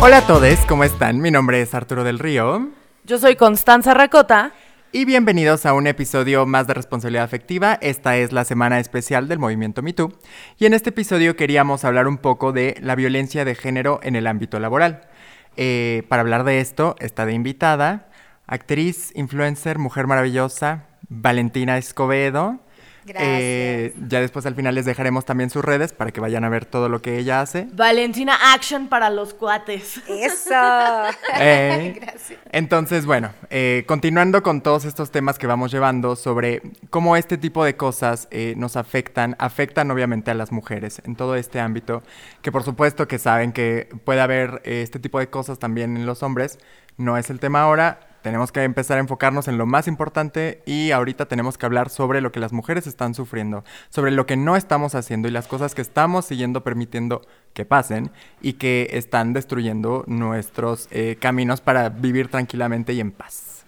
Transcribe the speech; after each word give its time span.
Hola 0.00 0.18
a 0.18 0.26
todos, 0.26 0.58
¿cómo 0.68 0.84
están? 0.84 1.20
Mi 1.20 1.30
nombre 1.30 1.60
es 1.60 1.74
Arturo 1.74 2.04
del 2.04 2.18
Río. 2.18 2.68
Yo 3.04 3.18
soy 3.18 3.36
Constanza 3.36 3.94
Racota. 3.94 4.52
Y 4.92 5.04
bienvenidos 5.04 5.66
a 5.66 5.74
un 5.74 5.86
episodio 5.86 6.46
más 6.46 6.66
de 6.66 6.74
responsabilidad 6.74 7.24
afectiva. 7.24 7.78
Esta 7.80 8.16
es 8.16 8.32
la 8.32 8.44
semana 8.44 8.78
especial 8.78 9.26
del 9.28 9.38
movimiento 9.38 9.82
MeToo. 9.82 10.12
Y 10.56 10.66
en 10.66 10.74
este 10.74 10.90
episodio 10.90 11.34
queríamos 11.36 11.84
hablar 11.84 12.06
un 12.06 12.18
poco 12.18 12.52
de 12.52 12.76
la 12.80 12.94
violencia 12.94 13.44
de 13.44 13.54
género 13.54 14.00
en 14.02 14.16
el 14.16 14.26
ámbito 14.26 14.60
laboral. 14.60 15.08
Eh, 15.56 16.04
para 16.08 16.22
hablar 16.22 16.44
de 16.44 16.60
esto 16.60 16.94
está 17.00 17.26
de 17.26 17.32
invitada 17.32 18.08
actriz, 18.48 19.12
influencer, 19.14 19.78
mujer 19.78 20.08
maravillosa, 20.08 20.86
Valentina 21.08 21.78
Escobedo. 21.78 22.58
Eh, 23.16 23.94
ya 24.08 24.20
después 24.20 24.46
al 24.46 24.54
final 24.54 24.74
les 24.74 24.84
dejaremos 24.84 25.24
también 25.24 25.50
sus 25.50 25.64
redes 25.64 25.92
para 25.92 26.10
que 26.10 26.20
vayan 26.20 26.44
a 26.44 26.48
ver 26.48 26.64
todo 26.64 26.88
lo 26.88 27.00
que 27.02 27.18
ella 27.18 27.40
hace. 27.40 27.68
Valentina 27.72 28.36
Action 28.54 28.88
para 28.88 29.10
los 29.10 29.34
cuates. 29.34 30.00
Eso. 30.08 30.54
Eh, 31.40 31.98
Gracias. 32.00 32.38
Entonces, 32.50 33.06
bueno, 33.06 33.30
eh, 33.50 33.84
continuando 33.86 34.42
con 34.42 34.60
todos 34.60 34.84
estos 34.84 35.10
temas 35.10 35.38
que 35.38 35.46
vamos 35.46 35.70
llevando 35.70 36.16
sobre 36.16 36.62
cómo 36.90 37.16
este 37.16 37.38
tipo 37.38 37.64
de 37.64 37.76
cosas 37.76 38.28
nos 38.56 38.76
afectan, 38.76 39.36
afectan 39.38 39.90
obviamente 39.90 40.30
a 40.30 40.34
las 40.34 40.50
mujeres 40.50 41.00
en 41.04 41.16
todo 41.16 41.36
este 41.36 41.60
ámbito, 41.60 42.02
que 42.42 42.50
por 42.50 42.64
supuesto 42.64 43.06
que 43.06 43.18
saben 43.18 43.52
que 43.52 43.88
puede 44.04 44.20
haber 44.20 44.60
este 44.64 44.98
tipo 44.98 45.18
de 45.18 45.28
cosas 45.28 45.58
también 45.58 45.96
en 45.96 46.06
los 46.06 46.22
hombres. 46.22 46.58
No 46.96 47.16
es 47.16 47.30
el 47.30 47.38
tema 47.38 47.62
ahora, 47.62 48.17
tenemos 48.22 48.52
que 48.52 48.62
empezar 48.62 48.98
a 48.98 49.00
enfocarnos 49.00 49.48
en 49.48 49.58
lo 49.58 49.66
más 49.66 49.88
importante 49.88 50.62
y 50.66 50.90
ahorita 50.90 51.26
tenemos 51.26 51.58
que 51.58 51.66
hablar 51.66 51.90
sobre 51.90 52.20
lo 52.20 52.32
que 52.32 52.40
las 52.40 52.52
mujeres 52.52 52.86
están 52.86 53.14
sufriendo, 53.14 53.64
sobre 53.90 54.10
lo 54.10 54.26
que 54.26 54.36
no 54.36 54.56
estamos 54.56 54.94
haciendo 54.94 55.28
y 55.28 55.30
las 55.30 55.46
cosas 55.46 55.74
que 55.74 55.82
estamos 55.82 56.24
siguiendo 56.24 56.62
permitiendo 56.64 57.22
que 57.52 57.64
pasen 57.64 58.10
y 58.40 58.54
que 58.54 58.88
están 58.92 59.32
destruyendo 59.32 60.04
nuestros 60.06 60.88
eh, 60.90 61.16
caminos 61.20 61.60
para 61.60 61.88
vivir 61.88 62.28
tranquilamente 62.28 62.92
y 62.92 63.00
en 63.00 63.12
paz. 63.12 63.64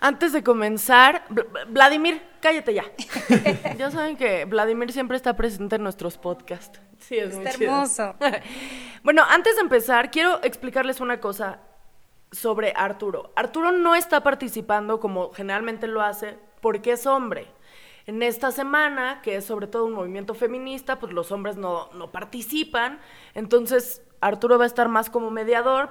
Antes 0.00 0.32
de 0.32 0.44
comenzar, 0.44 1.24
Vladimir, 1.68 2.22
cállate 2.40 2.72
ya. 2.72 2.84
ya 3.78 3.90
saben 3.90 4.16
que 4.16 4.44
Vladimir 4.44 4.92
siempre 4.92 5.16
está 5.16 5.34
presente 5.34 5.76
en 5.76 5.82
nuestros 5.82 6.18
podcasts. 6.18 6.80
Sí, 6.98 7.16
es 7.16 7.34
está 7.34 7.50
hermoso. 7.50 8.14
bueno, 9.02 9.24
antes 9.28 9.56
de 9.56 9.62
empezar, 9.62 10.10
quiero 10.10 10.40
explicarles 10.44 11.00
una 11.00 11.18
cosa 11.20 11.58
sobre 12.32 12.72
Arturo. 12.76 13.32
Arturo 13.36 13.72
no 13.72 13.94
está 13.94 14.22
participando 14.22 15.00
como 15.00 15.32
generalmente 15.32 15.86
lo 15.86 16.02
hace 16.02 16.38
porque 16.60 16.92
es 16.92 17.06
hombre. 17.06 17.46
En 18.06 18.22
esta 18.22 18.50
semana, 18.52 19.20
que 19.22 19.36
es 19.36 19.44
sobre 19.44 19.66
todo 19.66 19.84
un 19.84 19.92
movimiento 19.92 20.34
feminista, 20.34 20.98
pues 20.98 21.12
los 21.12 21.30
hombres 21.30 21.56
no, 21.56 21.90
participan. 22.10 23.00
Entonces, 23.34 24.02
Arturo 24.20 24.56
va 24.56 24.64
a 24.64 24.66
estar 24.66 24.88
más 24.88 25.10
como 25.10 25.30
mediador 25.30 25.90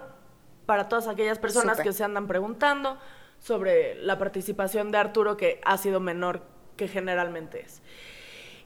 para 0.65 0.89
todas 0.89 1.08
aquellas 1.08 1.38
personas 1.38 1.80
que 1.80 1.93
se 1.93 2.03
andan 2.03 2.27
preguntando 2.27 2.97
sobre 3.39 3.95
la 4.03 4.17
participación 4.17 4.91
de 4.91 4.97
Arturo, 4.97 5.38
que 5.38 5.61
ha 5.63 5.77
sido 5.77 5.99
menor 5.99 6.41
que 6.75 6.88
generalmente 6.88 7.61
es. 7.61 7.81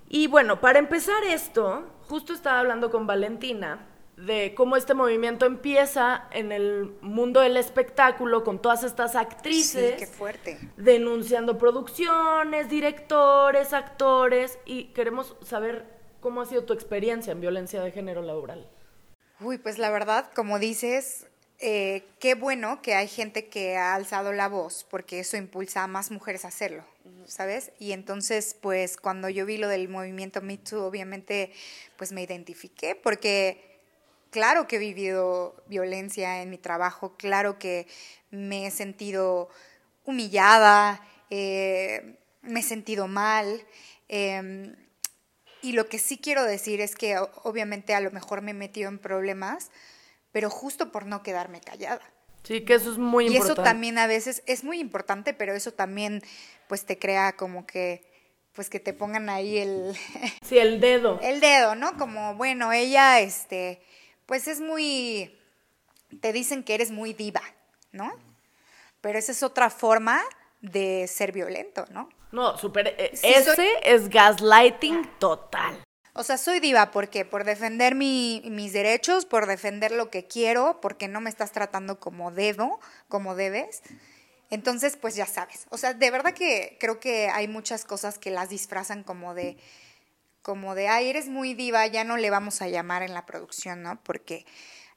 Y 0.07 0.27
bueno, 0.27 0.61
para 0.61 0.79
empezar 0.79 1.23
esto, 1.25 1.83
justo 2.07 2.33
estaba 2.33 2.59
hablando 2.59 2.89
con 2.89 3.05
Valentina 3.05 3.87
de 4.25 4.53
cómo 4.55 4.77
este 4.77 4.93
movimiento 4.93 5.45
empieza 5.45 6.27
en 6.31 6.51
el 6.51 6.95
mundo 7.01 7.39
del 7.39 7.57
espectáculo 7.57 8.43
con 8.43 8.61
todas 8.61 8.83
estas 8.83 9.15
actrices. 9.15 10.09
fuerte. 10.09 10.59
Denunciando 10.77 11.57
producciones, 11.57 12.69
directores, 12.69 13.73
actores 13.73 14.59
y 14.65 14.85
queremos 14.93 15.35
saber 15.43 15.85
cómo 16.19 16.41
ha 16.41 16.45
sido 16.45 16.63
tu 16.63 16.73
experiencia 16.73 17.31
en 17.31 17.41
violencia 17.41 17.81
de 17.81 17.91
género 17.91 18.21
laboral. 18.21 18.69
Uy, 19.39 19.57
pues 19.57 19.79
la 19.79 19.89
verdad, 19.89 20.31
como 20.35 20.59
dices, 20.59 21.25
eh, 21.57 22.03
qué 22.19 22.35
bueno 22.35 22.81
que 22.83 22.93
hay 22.93 23.07
gente 23.07 23.47
que 23.47 23.75
ha 23.75 23.95
alzado 23.95 24.33
la 24.33 24.47
voz, 24.47 24.85
porque 24.89 25.19
eso 25.19 25.35
impulsa 25.35 25.83
a 25.83 25.87
más 25.87 26.11
mujeres 26.11 26.45
a 26.45 26.49
hacerlo, 26.49 26.83
¿sabes? 27.25 27.71
Y 27.79 27.93
entonces, 27.93 28.55
pues 28.61 28.97
cuando 28.97 29.29
yo 29.29 29.47
vi 29.47 29.57
lo 29.57 29.67
del 29.67 29.89
movimiento 29.89 30.41
Me 30.41 30.57
Too, 30.57 30.83
obviamente, 30.83 31.51
pues 31.97 32.11
me 32.11 32.21
identifiqué, 32.21 32.93
porque 32.93 33.70
claro 34.31 34.67
que 34.67 34.77
he 34.77 34.79
vivido 34.79 35.63
violencia 35.67 36.41
en 36.41 36.49
mi 36.49 36.57
trabajo, 36.57 37.15
claro 37.17 37.59
que 37.59 37.87
me 38.31 38.65
he 38.65 38.71
sentido 38.71 39.49
humillada, 40.03 41.05
eh, 41.29 42.17
me 42.41 42.61
he 42.61 42.63
sentido 42.63 43.07
mal. 43.07 43.63
Em, 44.07 44.75
y 45.61 45.73
lo 45.73 45.87
que 45.87 45.99
sí 45.99 46.17
quiero 46.17 46.43
decir 46.43 46.81
es 46.81 46.95
que 46.95 47.17
obviamente 47.43 47.93
a 47.93 48.01
lo 48.01 48.09
mejor 48.11 48.41
me 48.41 48.51
he 48.51 48.55
metido 48.55 48.89
en 48.89 48.97
problemas, 48.97 49.69
pero 50.31 50.49
justo 50.49 50.91
por 50.91 51.05
no 51.05 51.21
quedarme 51.21 51.61
callada. 51.61 52.01
Sí, 52.43 52.61
que 52.61 52.73
eso 52.73 52.91
es 52.91 52.97
muy 52.97 53.25
importante. 53.25 53.49
Y 53.49 53.53
eso 53.53 53.63
también 53.63 53.97
a 53.99 54.07
veces 54.07 54.41
es 54.47 54.63
muy 54.63 54.79
importante, 54.79 55.33
pero 55.33 55.53
eso 55.53 55.73
también 55.73 56.23
pues 56.67 56.85
te 56.85 56.97
crea 56.97 57.33
como 57.33 57.67
que 57.67 58.09
pues 58.53 58.69
que 58.69 58.79
te 58.79 58.93
pongan 58.93 59.29
ahí 59.29 59.59
el 59.59 59.95
Sí, 60.41 60.57
el 60.57 60.79
dedo. 60.81 61.19
El 61.21 61.39
dedo, 61.39 61.75
¿no? 61.75 61.97
Como 61.97 62.35
bueno, 62.35 62.73
ella 62.73 63.19
este 63.19 63.81
pues 64.31 64.47
es 64.47 64.61
muy, 64.61 65.37
te 66.21 66.31
dicen 66.31 66.63
que 66.63 66.73
eres 66.73 66.89
muy 66.89 67.11
diva, 67.11 67.41
¿no? 67.91 68.13
Pero 69.01 69.19
esa 69.19 69.33
es 69.33 69.43
otra 69.43 69.69
forma 69.69 70.21
de 70.61 71.05
ser 71.09 71.33
violento, 71.33 71.85
¿no? 71.91 72.07
No, 72.31 72.57
súper, 72.57 72.95
eh, 72.97 73.11
ese 73.11 73.67
es 73.83 74.07
gaslighting 74.07 75.05
total. 75.19 75.83
O 76.13 76.23
sea, 76.23 76.37
soy 76.37 76.61
diva, 76.61 76.91
¿por 76.91 77.09
qué? 77.09 77.25
Por 77.25 77.43
defender 77.43 77.93
mis 77.93 78.71
derechos, 78.71 79.25
por 79.25 79.47
defender 79.47 79.91
lo 79.91 80.09
que 80.09 80.27
quiero, 80.27 80.79
porque 80.79 81.09
no 81.09 81.19
me 81.19 81.29
estás 81.29 81.51
tratando 81.51 81.99
como 81.99 82.31
dedo, 82.31 82.79
como 83.09 83.35
debes. 83.35 83.81
Entonces, 84.49 84.95
pues 84.95 85.13
ya 85.13 85.25
sabes. 85.25 85.65
O 85.71 85.77
sea, 85.77 85.93
de 85.93 86.09
verdad 86.09 86.33
que 86.33 86.77
creo 86.79 87.01
que 87.01 87.27
hay 87.27 87.49
muchas 87.49 87.83
cosas 87.83 88.17
que 88.17 88.31
las 88.31 88.47
disfrazan 88.47 89.03
como 89.03 89.33
de 89.33 89.57
como 90.41 90.75
de, 90.75 90.87
ay, 90.87 91.09
eres 91.09 91.29
muy 91.29 91.53
diva, 91.53 91.85
ya 91.87 92.03
no 92.03 92.17
le 92.17 92.29
vamos 92.29 92.61
a 92.61 92.67
llamar 92.67 93.03
en 93.03 93.13
la 93.13 93.25
producción, 93.25 93.83
¿no? 93.83 94.01
Porque 94.03 94.45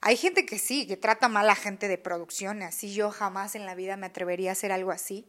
hay 0.00 0.16
gente 0.16 0.46
que 0.46 0.58
sí, 0.58 0.86
que 0.86 0.96
trata 0.96 1.28
mal 1.28 1.48
a 1.48 1.54
gente 1.54 1.88
de 1.88 1.98
producción, 1.98 2.62
así 2.62 2.92
yo 2.94 3.10
jamás 3.10 3.54
en 3.54 3.66
la 3.66 3.74
vida 3.74 3.96
me 3.96 4.06
atrevería 4.06 4.50
a 4.50 4.52
hacer 4.52 4.72
algo 4.72 4.90
así. 4.90 5.26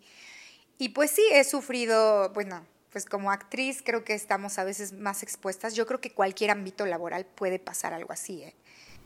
Y 0.78 0.90
pues 0.90 1.12
sí, 1.12 1.24
he 1.31 1.44
sufrido, 1.44 2.30
bueno, 2.34 2.66
pues 2.92 3.06
como 3.06 3.31
actriz 3.31 3.81
creo 3.84 4.03
que 4.03 4.14
estamos 4.14 4.58
a 4.58 4.64
veces 4.64 4.94
más 4.94 5.24
expuestas. 5.24 5.76
Yo 5.76 5.86
creo 5.86 6.00
que 6.00 6.14
cualquier 6.14 6.52
ámbito 6.52 6.86
laboral 6.86 7.26
puede 7.26 7.59
pasar 7.59 7.94
algo 7.94 8.14
así, 8.14 8.44
¿eh? 8.44 8.56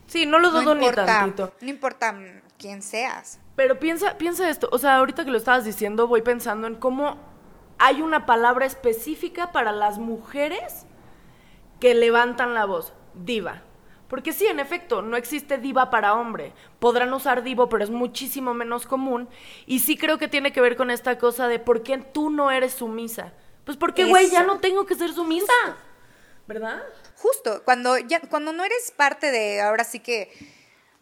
Sí, 0.08 0.26
no 0.26 0.40
lo 0.40 0.50
dudo 0.50 0.74
ni 0.74 0.92
tantito. 0.92 1.54
No 1.62 1.70
importa 1.70 2.18
quién 2.58 2.82
seas. 2.82 3.40
Pero 3.56 3.80
piensa, 3.80 4.18
piensa 4.18 4.50
esto, 4.50 4.68
o 4.72 4.80
sea, 4.80 4.96
ahorita 4.96 5.24
que 5.24 5.30
lo 5.30 5.38
estabas 5.38 5.66
diciendo, 5.66 6.08
voy 6.08 6.24
pensando 6.24 6.66
en 6.66 6.76
cómo 6.76 7.20
hay 7.78 8.02
una 8.02 8.26
palabra 8.26 8.66
específica 8.66 9.52
para 9.52 9.72
las 9.72 10.00
mujeres 10.00 10.86
que 11.80 11.96
levantan 11.96 12.54
la 12.54 12.66
voz, 12.66 12.94
diva. 13.14 13.64
Porque 14.10 14.34
sí, 14.34 14.48
en 14.48 14.60
efecto, 14.60 15.04
no 15.04 15.18
existe 15.18 15.60
diva 15.60 15.92
para 15.92 16.16
hombre. 16.16 16.52
Podrán 16.80 17.14
usar 17.14 17.44
divo, 17.44 17.70
pero 17.70 17.84
es 17.84 17.92
muchísimo 17.92 18.56
menos 18.56 18.88
común. 18.88 19.30
Y 19.68 19.80
sí 19.80 19.98
creo 19.98 20.18
que 20.18 20.28
tiene 20.28 20.52
que 20.52 20.62
ver 20.62 20.76
con 20.76 20.90
esta 20.90 21.20
cosa 21.20 21.48
de 21.48 21.60
por 21.60 21.84
qué 21.84 22.00
tú 22.00 22.32
no 22.32 22.50
eres 22.50 22.74
sumisa. 22.74 23.34
Pues 23.66 23.78
porque, 23.78 24.06
güey, 24.06 24.32
ya 24.32 24.44
no 24.44 24.60
tengo 24.60 24.88
que 24.88 24.96
ser 24.96 25.14
sumisa. 25.14 25.54
¿Verdad? 26.48 26.82
Justo, 27.18 27.62
cuando, 27.64 28.00
ya, 28.00 28.20
cuando 28.22 28.52
no 28.52 28.64
eres 28.64 28.90
parte 28.90 29.30
de, 29.32 29.62
ahora 29.62 29.84
sí 29.84 30.00
que, 30.00 30.32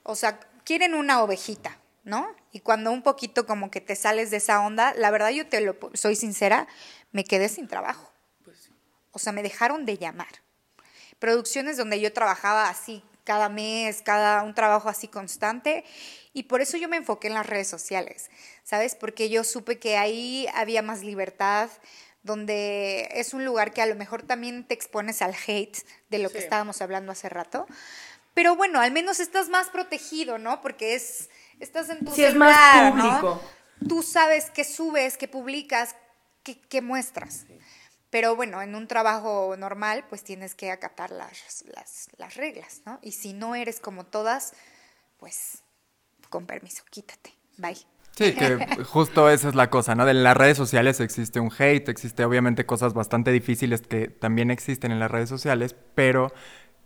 o 0.04 0.16
sea, 0.16 0.42
quieren 0.66 0.94
una 0.94 1.24
ovejita, 1.24 1.80
¿no? 2.04 2.28
Y 2.52 2.60
cuando 2.60 2.92
un 2.92 3.02
poquito 3.02 3.46
como 3.46 3.72
que 3.72 3.80
te 3.80 3.96
sales 3.96 4.32
de 4.32 4.38
esa 4.38 4.60
onda, 4.60 4.94
la 4.96 5.10
verdad 5.12 5.30
yo 5.30 5.48
te 5.48 5.62
lo, 5.62 5.78
soy 5.94 6.18
sincera, 6.18 6.68
me 7.14 7.24
quedé 7.24 7.48
sin 7.48 7.70
trabajo. 7.70 8.12
Pues 8.44 8.70
o 9.12 9.20
sea, 9.20 9.32
me 9.32 9.42
dejaron 9.42 9.86
de 9.86 9.98
llamar 9.98 10.47
producciones 11.20 11.78
donde 11.78 12.00
yo 12.00 12.14
trabajaba 12.14 12.70
así 12.70 13.04
cada 13.24 13.50
mes, 13.50 14.02
cada 14.02 14.44
un 14.44 14.54
trabajo 14.54 14.88
así 14.88 15.08
constante 15.08 15.84
y 16.34 16.44
por 16.44 16.62
eso 16.62 16.78
yo 16.78 16.88
me 16.88 16.98
enfoqué 16.98 17.28
en 17.28 17.34
las 17.34 17.46
redes 17.46 17.68
sociales, 17.68 18.30
¿sabes? 18.64 18.96
Porque 18.96 19.30
yo 19.30 19.44
supe 19.44 19.80
que 19.80 19.98
ahí 19.98 20.48
había 20.54 20.82
más 20.82 21.04
libertad, 21.04 21.70
donde 22.24 23.10
es 23.12 23.34
un 23.34 23.44
lugar 23.44 23.74
que 23.74 23.82
a 23.82 23.86
lo 23.86 23.96
mejor 23.96 24.22
también 24.22 24.64
te 24.64 24.74
expones 24.74 25.22
al 25.22 25.34
hate 25.34 25.78
de 26.10 26.20
lo 26.20 26.30
que 26.30 26.38
estábamos 26.38 26.82
hablando 26.82 27.12
hace 27.12 27.28
rato. 27.28 27.66
Pero 28.34 28.56
bueno, 28.56 28.80
al 28.80 28.92
menos 28.92 29.20
estás 29.20 29.50
más 29.50 29.70
protegido, 29.70 30.38
¿no? 30.38 30.62
Porque 30.62 30.94
es 30.94 31.30
estás 31.60 31.90
en 31.90 32.06
tu 32.06 32.14
sí, 32.14 32.24
es 32.24 32.36
más 32.36 32.92
público. 32.92 33.42
Tú 33.90 34.04
sabes 34.04 34.52
qué 34.52 34.64
subes, 34.64 35.18
qué 35.18 35.28
publicas, 35.28 35.96
qué, 36.44 36.60
qué 36.60 36.82
muestras. 36.82 37.46
Pero 38.10 38.36
bueno, 38.36 38.62
en 38.62 38.76
un 38.76 38.88
trabajo 38.88 39.56
normal, 39.58 40.06
pues 40.10 40.24
tienes 40.24 40.56
que 40.56 40.72
acatar 40.72 41.12
las, 41.12 41.66
las, 42.18 42.36
reglas, 42.36 42.82
¿no? 42.86 43.00
Y 43.02 43.12
si 43.12 43.34
no 43.34 43.56
eres 43.56 43.80
como 43.80 44.06
todas, 44.06 44.54
pues 45.18 45.64
con 46.30 46.46
permiso, 46.46 46.84
quítate. 46.90 47.34
Bye. 47.58 47.78
Sí, 48.16 48.34
que 48.34 48.58
justo 48.86 49.30
esa 49.30 49.50
es 49.50 49.56
la 49.56 49.70
cosa, 49.70 49.94
¿no? 49.94 50.08
En 50.08 50.24
las 50.24 50.38
redes 50.38 50.58
sociales 50.58 51.00
existe 51.02 51.40
un 51.40 51.52
hate, 51.58 51.90
existe 51.90 52.24
obviamente 52.24 52.66
cosas 52.66 52.94
bastante 52.94 53.32
difíciles 53.32 53.82
que 53.82 54.08
también 54.08 54.52
existen 54.52 54.92
en 54.92 55.00
las 55.00 55.12
redes 55.12 55.30
sociales, 55.30 55.76
pero 55.94 56.32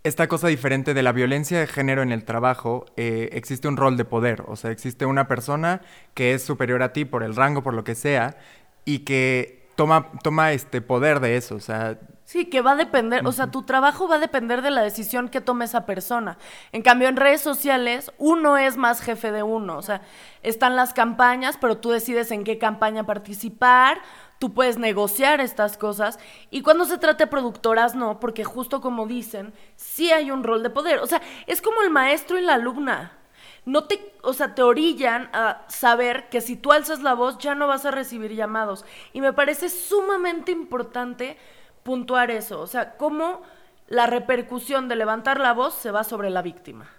esta 0.04 0.28
cosa 0.28 0.48
diferente 0.48 0.96
de 0.96 1.04
la 1.04 1.12
violencia 1.12 1.60
de 1.60 1.68
género 1.68 2.02
en 2.02 2.12
el 2.12 2.26
trabajo, 2.26 2.86
eh, 2.98 3.30
existe 3.34 3.68
un 3.68 3.78
rol 3.78 3.98
de 3.98 4.06
poder, 4.06 4.44
o 4.48 4.56
sea, 4.56 4.72
existe 4.72 5.06
una 5.06 5.28
persona 5.28 5.82
que 6.16 6.34
es 6.34 6.44
superior 6.44 6.82
a 6.82 6.92
ti 6.92 7.06
por 7.06 7.22
el 7.22 7.36
rango, 7.36 7.62
por 7.62 7.76
lo 7.76 7.84
que 7.84 7.94
sea, 7.94 8.38
y 8.84 9.00
que 9.00 9.61
toma, 9.76 10.12
toma 10.24 10.52
este 10.52 10.82
poder 10.82 11.20
de 11.20 11.38
eso, 11.38 11.56
o 11.56 11.60
sea... 11.60 11.98
Sí, 12.24 12.46
que 12.46 12.62
va 12.62 12.72
a 12.72 12.76
depender, 12.78 13.28
o 13.28 13.34
sea, 13.34 13.48
tu 13.48 13.64
trabajo 13.64 14.08
va 14.08 14.16
a 14.16 14.20
depender 14.20 14.62
de 14.62 14.72
la 14.72 14.82
decisión 14.82 15.28
que 15.28 15.42
tome 15.42 15.66
esa 15.66 15.86
persona. 15.86 16.38
En 16.72 16.82
cambio, 16.82 17.10
en 17.10 17.18
redes 17.18 17.42
sociales, 17.42 18.14
uno 18.18 18.58
es 18.58 18.78
más 18.78 19.02
jefe 19.02 19.34
de 19.34 19.44
uno, 19.44 19.78
o 19.78 19.82
sea, 19.82 20.02
están 20.42 20.78
las 20.78 20.94
campañas, 20.94 21.58
pero 21.60 21.78
tú 21.80 21.90
decides 21.90 22.32
en 22.32 22.46
qué 22.46 22.58
campaña 22.58 23.06
participar, 23.06 24.00
tú 24.40 24.54
puedes 24.54 24.78
negociar 24.78 25.42
estas 25.42 25.78
cosas 25.78 26.20
y 26.50 26.62
cuando 26.62 26.86
se 26.86 26.98
trata 26.98 27.26
de 27.26 27.30
productoras 27.30 27.96
no, 27.96 28.20
porque 28.20 28.44
justo 28.44 28.82
como 28.82 29.06
dicen, 29.06 29.54
sí 29.76 30.12
hay 30.12 30.32
un 30.32 30.44
rol 30.44 30.64
de 30.64 30.72
poder. 30.72 31.00
O 31.00 31.08
sea, 31.08 31.22
es 31.48 31.62
como 31.62 31.82
el 31.84 31.92
maestro 31.92 32.40
y 32.40 32.42
la 32.42 32.54
alumna. 32.56 33.21
No 33.66 33.86
te, 33.86 34.14
o 34.24 34.34
sea, 34.34 34.56
te 34.56 34.64
orillan 34.64 35.30
a 35.34 35.66
saber 35.70 36.30
que 36.30 36.42
si 36.42 36.56
tú 36.56 36.72
alzas 36.72 37.02
la 37.02 37.14
voz 37.14 37.38
ya 37.38 37.54
no 37.54 37.68
vas 37.68 37.86
a 37.86 37.92
recibir 37.92 38.34
llamados. 38.34 38.86
Y 39.14 39.22
me 39.22 39.34
parece 39.34 39.70
sumamente 39.70 40.52
importante 40.52 41.38
puntuar 41.84 42.32
eso. 42.32 42.60
O 42.60 42.68
sea, 42.68 42.98
cómo 42.98 43.42
la 43.88 44.08
repercusión 44.08 44.88
de 44.88 44.96
levantar 44.96 45.40
la 45.40 45.54
voz 45.54 45.76
se 45.76 45.92
va 45.92 46.04
sobre 46.04 46.30
la 46.30 46.42
víctima. 46.42 46.90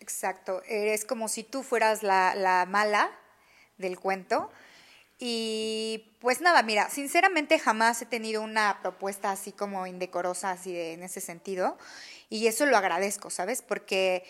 Exacto. 0.00 0.62
Es 0.66 1.04
como 1.04 1.28
si 1.28 1.44
tú 1.44 1.62
fueras 1.62 2.02
la, 2.02 2.34
la 2.34 2.66
mala 2.66 3.10
del 3.78 3.98
cuento 3.98 4.50
y 5.18 6.04
pues 6.20 6.40
nada, 6.40 6.62
mira, 6.62 6.90
sinceramente 6.90 7.58
jamás 7.58 8.02
he 8.02 8.06
tenido 8.06 8.42
una 8.42 8.80
propuesta 8.82 9.30
así 9.30 9.52
como 9.52 9.86
indecorosa, 9.86 10.50
así 10.50 10.76
en 10.76 11.02
ese 11.02 11.20
sentido. 11.20 11.78
Y 12.28 12.46
eso 12.46 12.66
lo 12.66 12.76
agradezco, 12.76 13.30
¿sabes? 13.30 13.62
Porque, 13.62 14.24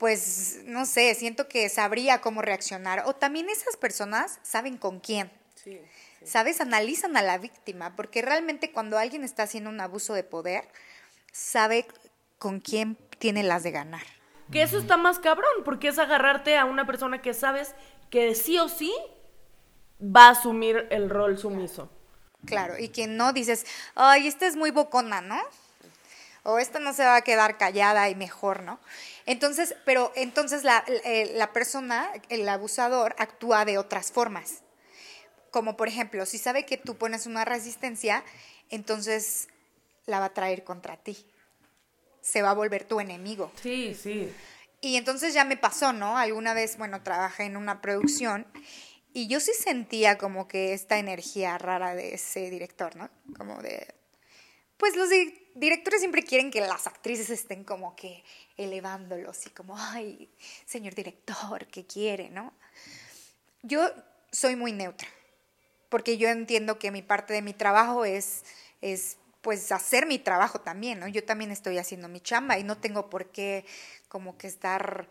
pues, 0.00 0.60
no 0.64 0.86
sé, 0.86 1.14
siento 1.14 1.46
que 1.46 1.68
sabría 1.68 2.22
cómo 2.22 2.40
reaccionar. 2.40 3.02
O 3.04 3.14
también 3.14 3.50
esas 3.50 3.76
personas 3.76 4.38
saben 4.42 4.78
con 4.78 4.98
quién. 4.98 5.30
Sí, 5.54 5.78
¿Sabes? 6.24 6.62
Analizan 6.62 7.18
a 7.18 7.22
la 7.22 7.36
víctima, 7.36 7.94
porque 7.96 8.22
realmente 8.22 8.72
cuando 8.72 8.96
alguien 8.96 9.24
está 9.24 9.42
haciendo 9.42 9.68
un 9.68 9.78
abuso 9.78 10.14
de 10.14 10.24
poder, 10.24 10.66
sabe 11.32 11.86
con 12.38 12.60
quién 12.60 12.96
tiene 13.18 13.42
las 13.42 13.62
de 13.62 13.72
ganar. 13.72 14.02
Que 14.50 14.62
eso 14.62 14.78
está 14.78 14.96
más 14.96 15.18
cabrón, 15.18 15.64
porque 15.66 15.88
es 15.88 15.98
agarrarte 15.98 16.56
a 16.56 16.64
una 16.64 16.86
persona 16.86 17.20
que 17.20 17.34
sabes 17.34 17.74
que 18.08 18.34
sí 18.34 18.58
o 18.58 18.70
sí 18.70 18.92
va 20.02 20.28
a 20.28 20.30
asumir 20.30 20.88
el 20.90 21.10
rol 21.10 21.36
sumiso. 21.36 21.90
Claro, 22.46 22.78
y 22.78 22.88
quien 22.88 23.18
no 23.18 23.34
dices, 23.34 23.66
ay, 23.94 24.26
esta 24.26 24.46
es 24.46 24.56
muy 24.56 24.70
bocona, 24.70 25.20
¿no? 25.20 25.38
O 26.42 26.58
esta 26.58 26.78
no 26.78 26.94
se 26.94 27.04
va 27.04 27.16
a 27.16 27.22
quedar 27.22 27.58
callada 27.58 28.08
y 28.08 28.14
mejor, 28.14 28.62
¿no? 28.62 28.80
Entonces, 29.30 29.76
pero 29.84 30.10
entonces 30.16 30.64
la, 30.64 30.84
eh, 31.04 31.30
la 31.36 31.52
persona, 31.52 32.10
el 32.30 32.48
abusador, 32.48 33.14
actúa 33.16 33.64
de 33.64 33.78
otras 33.78 34.10
formas. 34.10 34.62
Como 35.52 35.76
por 35.76 35.86
ejemplo, 35.86 36.26
si 36.26 36.36
sabe 36.36 36.66
que 36.66 36.76
tú 36.76 36.96
pones 36.96 37.26
una 37.26 37.44
resistencia, 37.44 38.24
entonces 38.70 39.46
la 40.06 40.18
va 40.18 40.24
a 40.24 40.34
traer 40.34 40.64
contra 40.64 40.96
ti. 40.96 41.16
Se 42.20 42.42
va 42.42 42.50
a 42.50 42.54
volver 42.54 42.82
tu 42.82 42.98
enemigo. 42.98 43.52
Sí, 43.62 43.94
sí. 43.94 44.34
Y 44.80 44.96
entonces 44.96 45.32
ya 45.32 45.44
me 45.44 45.56
pasó, 45.56 45.92
¿no? 45.92 46.18
Alguna 46.18 46.52
vez, 46.52 46.76
bueno, 46.76 47.04
trabajé 47.04 47.44
en 47.44 47.56
una 47.56 47.80
producción 47.80 48.48
y 49.12 49.28
yo 49.28 49.38
sí 49.38 49.52
sentía 49.56 50.18
como 50.18 50.48
que 50.48 50.72
esta 50.72 50.98
energía 50.98 51.56
rara 51.56 51.94
de 51.94 52.14
ese 52.14 52.50
director, 52.50 52.96
¿no? 52.96 53.08
Como 53.38 53.62
de... 53.62 53.94
Pues 54.76 54.96
los 54.96 55.08
directores 55.54 56.00
siempre 56.00 56.22
quieren 56.22 56.50
que 56.50 56.60
las 56.60 56.86
actrices 56.86 57.30
estén 57.30 57.64
como 57.64 57.96
que 57.96 58.24
elevándolos 58.56 59.46
y 59.46 59.50
como, 59.50 59.76
ay, 59.76 60.30
señor 60.66 60.94
director, 60.94 61.66
¿qué 61.66 61.84
quiere, 61.86 62.30
no? 62.30 62.52
Yo 63.62 63.90
soy 64.32 64.56
muy 64.56 64.72
neutra, 64.72 65.08
porque 65.88 66.16
yo 66.16 66.28
entiendo 66.28 66.78
que 66.78 66.90
mi 66.90 67.02
parte 67.02 67.32
de 67.32 67.42
mi 67.42 67.52
trabajo 67.52 68.04
es, 68.04 68.44
es 68.80 69.18
pues 69.40 69.72
hacer 69.72 70.06
mi 70.06 70.18
trabajo 70.18 70.60
también, 70.60 71.00
¿no? 71.00 71.08
Yo 71.08 71.24
también 71.24 71.50
estoy 71.50 71.78
haciendo 71.78 72.08
mi 72.08 72.20
chamba 72.20 72.58
y 72.58 72.64
no 72.64 72.78
tengo 72.78 73.10
por 73.10 73.30
qué 73.30 73.64
como 74.08 74.36
que 74.36 74.46
estar 74.46 75.08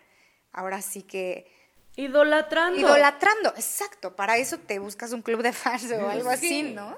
ahora 0.51 0.81
sí 0.81 1.03
que 1.03 1.59
Idolatrando. 1.95 2.80
Idolatrando, 2.80 3.50
exacto. 3.57 4.15
Para 4.15 4.38
eso 4.38 4.57
te 4.57 4.80
buscas 4.80 5.12
un 5.12 5.21
club 5.21 5.41
de 5.41 5.51
fans 5.51 5.91
o 5.91 6.07
algo 6.07 6.30
así, 6.30 6.63
¿no? 6.63 6.97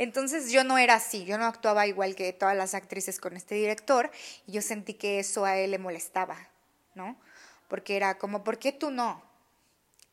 Entonces 0.00 0.50
yo 0.50 0.64
no 0.64 0.78
era 0.78 0.94
así, 0.94 1.26
yo 1.26 1.36
no 1.36 1.44
actuaba 1.44 1.86
igual 1.86 2.14
que 2.14 2.32
todas 2.32 2.56
las 2.56 2.72
actrices 2.72 3.20
con 3.20 3.36
este 3.36 3.54
director 3.54 4.10
y 4.46 4.52
yo 4.52 4.62
sentí 4.62 4.94
que 4.94 5.18
eso 5.18 5.44
a 5.44 5.58
él 5.58 5.72
le 5.72 5.78
molestaba, 5.78 6.38
¿no? 6.94 7.20
Porque 7.68 7.96
era 7.96 8.16
como, 8.16 8.42
¿por 8.42 8.58
qué 8.58 8.72
tú 8.72 8.90
no? 8.90 9.22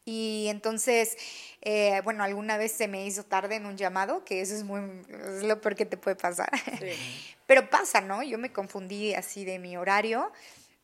Y 0.03 0.47
entonces, 0.49 1.15
eh, 1.61 2.01
bueno, 2.03 2.25
alguna 2.25 2.57
vez 2.57 2.73
se 2.73 2.89
me 2.89 3.05
hizo 3.05 3.23
tarde 3.23 3.55
en 3.55 3.65
un 3.65 3.77
llamado, 3.77 4.25
que 4.25 4.41
eso 4.41 4.55
es 4.55 4.65
muy, 4.65 4.81
es 5.07 5.43
lo 5.43 5.61
peor 5.61 5.77
que 5.77 5.85
te 5.85 5.95
puede 5.95 6.17
pasar. 6.17 6.51
Pero 7.47 7.69
pasa, 7.69 8.01
¿no? 8.01 8.23
Yo 8.23 8.37
me 8.37 8.51
confundí 8.51 9.13
así 9.13 9.45
de 9.45 9.57
mi 9.57 9.77
horario, 9.77 10.33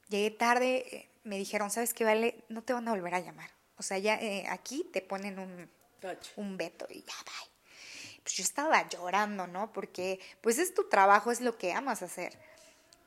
llegué 0.07 0.31
tarde, 0.31 1.09
me 1.25 1.37
dijeron, 1.37 1.69
¿sabes 1.71 1.93
qué, 1.93 2.05
Vale? 2.05 2.45
No 2.47 2.61
te 2.61 2.71
van 2.71 2.87
a 2.87 2.91
volver 2.91 3.15
a 3.15 3.19
llamar. 3.19 3.49
O 3.75 3.83
sea, 3.83 3.97
ya 3.97 4.15
eh, 4.15 4.45
aquí 4.47 4.89
te 4.93 5.01
ponen 5.01 5.39
un, 5.39 5.69
un 6.37 6.55
veto 6.55 6.87
y 6.89 7.01
ya, 7.01 7.13
bye. 7.25 7.52
Pues 8.23 8.35
yo 8.35 8.43
estaba 8.43 8.87
llorando, 8.87 9.47
¿no? 9.47 9.71
Porque 9.73 10.19
pues 10.41 10.57
es 10.57 10.73
tu 10.73 10.87
trabajo, 10.87 11.31
es 11.31 11.41
lo 11.41 11.57
que 11.57 11.73
amas 11.73 12.01
hacer. 12.01 12.37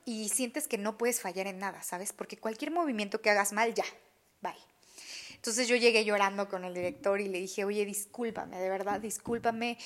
Y 0.05 0.29
sientes 0.29 0.69
que 0.69 0.79
no 0.79 0.99
puedes 0.99 1.21
fallar 1.21 1.47
en 1.47 1.59
nada, 1.59 1.83
¿sabes? 1.83 2.13
Porque 2.13 2.37
cualquier 2.37 2.71
movimiento 2.71 3.21
que 3.21 3.31
hagas 3.31 3.53
mal, 3.53 3.75
ya, 3.75 3.85
bye. 4.41 4.55
Entonces 5.35 5.69
yo 5.69 5.77
llegué 5.77 6.05
llorando 6.05 6.49
con 6.49 6.65
el 6.65 6.75
director 6.75 7.21
y 7.21 7.29
le 7.29 7.39
dije, 7.39 7.65
oye, 7.65 7.85
discúlpame, 7.85 8.59
de 8.59 8.69
verdad, 8.69 9.01
discúlpame. 9.01 9.79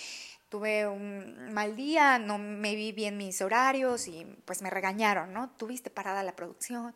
Tuve 0.49 0.89
un 0.89 1.53
mal 1.53 1.77
día, 1.77 2.19
no 2.19 2.39
me 2.39 2.75
vi 2.75 2.93
bien 2.93 3.17
mis 3.17 3.41
horarios 3.41 4.09
y 4.09 4.25
pues 4.45 4.63
me 4.63 4.71
regañaron, 4.71 5.33
¿no? 5.33 5.51
Tuviste 5.51 5.91
parada 5.91 6.23
la 6.23 6.35
producción. 6.35 6.95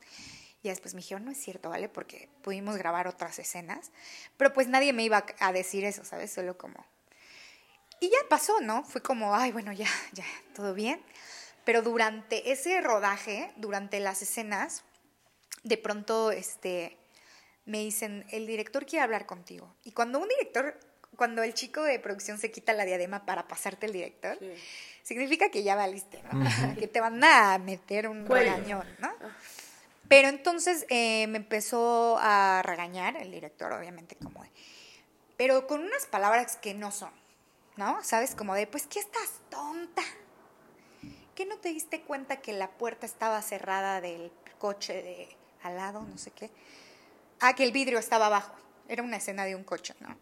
Y 0.63 0.69
después 0.71 0.95
me 0.95 1.03
dijeron, 1.03 1.25
no 1.25 1.31
es 1.31 1.39
cierto, 1.39 1.71
¿vale? 1.71 1.89
Porque 1.89 2.29
pudimos 2.43 2.77
grabar 2.77 3.07
otras 3.07 3.39
escenas, 3.39 3.93
pero 4.37 4.53
pues 4.53 4.67
nadie 4.67 4.93
me 4.93 5.05
iba 5.05 5.25
a 5.39 5.53
decir 5.53 5.85
eso, 5.85 6.05
¿sabes? 6.05 6.33
Solo 6.33 6.57
como... 6.57 6.85
Y 8.01 8.11
ya 8.11 8.19
pasó, 8.29 8.61
¿no? 8.61 8.85
Fue 8.85 9.03
como, 9.03 9.35
ay, 9.35 9.53
bueno, 9.53 9.73
ya, 9.73 9.89
ya, 10.13 10.25
todo 10.55 10.75
bien. 10.75 11.01
Pero 11.65 11.83
durante 11.83 12.53
ese 12.53 12.81
rodaje, 12.81 13.53
durante 13.57 14.01
las 14.01 14.23
escenas, 14.23 14.85
de 15.63 15.79
pronto, 15.79 16.31
este, 16.31 16.99
me 17.65 17.79
dicen, 17.79 18.27
el 18.31 18.47
director 18.47 18.85
quiere 18.85 19.03
hablar 19.03 19.27
contigo. 19.27 19.75
Y 19.85 19.93
cuando 19.93 20.19
un 20.19 20.29
director, 20.29 20.79
cuando 21.17 21.43
el 21.43 21.55
chico 21.55 21.83
de 21.83 21.99
producción 21.99 22.39
se 22.39 22.51
quita 22.51 22.73
la 22.75 22.85
diadema 22.85 23.25
para 23.25 23.49
pasarte 23.49 23.87
el 23.87 23.93
director, 23.93 24.39
significa 25.03 25.51
que 25.51 25.63
ya 25.63 25.75
valiste, 25.75 26.23
¿no? 26.31 26.45
que 26.79 26.89
te 26.89 27.01
van 27.01 27.23
a 27.25 27.57
meter 27.59 28.09
un 28.09 28.27
regañón, 28.27 28.87
¿no? 28.99 29.09
Ah. 29.09 29.37
Pero 30.07 30.29
entonces 30.29 30.85
eh, 30.91 31.27
me 31.29 31.39
empezó 31.39 32.19
a 32.21 32.63
regañar 32.63 33.17
el 33.17 33.31
director, 33.31 33.73
obviamente, 33.73 34.17
como 34.17 34.45
pero 35.37 35.67
con 35.67 35.81
unas 35.81 36.07
palabras 36.07 36.57
que 36.57 36.75
no 36.75 36.93
son, 36.93 37.11
¿no? 37.77 38.03
¿Sabes? 38.03 38.35
Como 38.35 38.55
de, 38.55 38.67
pues, 38.67 38.87
¿qué 38.87 39.01
estás 39.01 39.41
tonta? 39.51 40.03
¿Qué 41.35 41.47
no 41.47 41.59
te 41.59 41.71
diste 41.71 42.03
cuenta 42.03 42.37
que 42.41 42.53
la 42.53 42.71
puerta 42.71 43.07
estaba 43.07 43.43
cerrada 43.43 44.01
del 44.01 44.31
coche 44.59 45.03
de 45.03 45.37
al 45.63 45.77
lado, 45.77 46.03
no 46.03 46.17
sé 46.19 46.31
qué? 46.31 46.51
Ah, 47.41 47.55
que 47.55 47.65
el 47.65 47.73
vidrio 47.73 47.99
estaba 47.99 48.27
abajo. 48.27 48.55
Era 48.89 49.03
una 49.03 49.17
escena 49.17 49.45
de 49.45 49.57
un 49.57 49.65
coche, 49.65 49.95
¿no? 50.01 50.17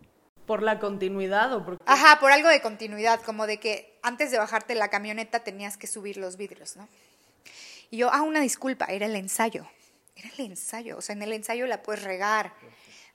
¿Por 0.46 0.62
la 0.62 0.78
continuidad 0.78 1.52
o 1.52 1.64
por 1.64 1.78
qué? 1.78 1.84
Ajá, 1.86 2.18
por 2.18 2.32
algo 2.32 2.48
de 2.48 2.62
continuidad, 2.62 3.20
como 3.22 3.46
de 3.46 3.58
que 3.58 3.98
antes 4.02 4.30
de 4.30 4.38
bajarte 4.38 4.74
la 4.74 4.88
camioneta 4.88 5.44
tenías 5.44 5.76
que 5.76 5.86
subir 5.86 6.16
los 6.16 6.36
vidrios, 6.36 6.76
¿no? 6.76 6.88
Y 7.90 7.98
yo, 7.98 8.10
ah, 8.10 8.22
una 8.22 8.40
disculpa, 8.40 8.86
era 8.86 9.06
el 9.06 9.16
ensayo. 9.16 9.66
Era 10.16 10.30
el 10.38 10.46
ensayo. 10.46 10.96
O 10.96 11.02
sea, 11.02 11.14
en 11.14 11.22
el 11.22 11.32
ensayo 11.32 11.66
la 11.66 11.82
puedes 11.82 12.02
regar, 12.02 12.54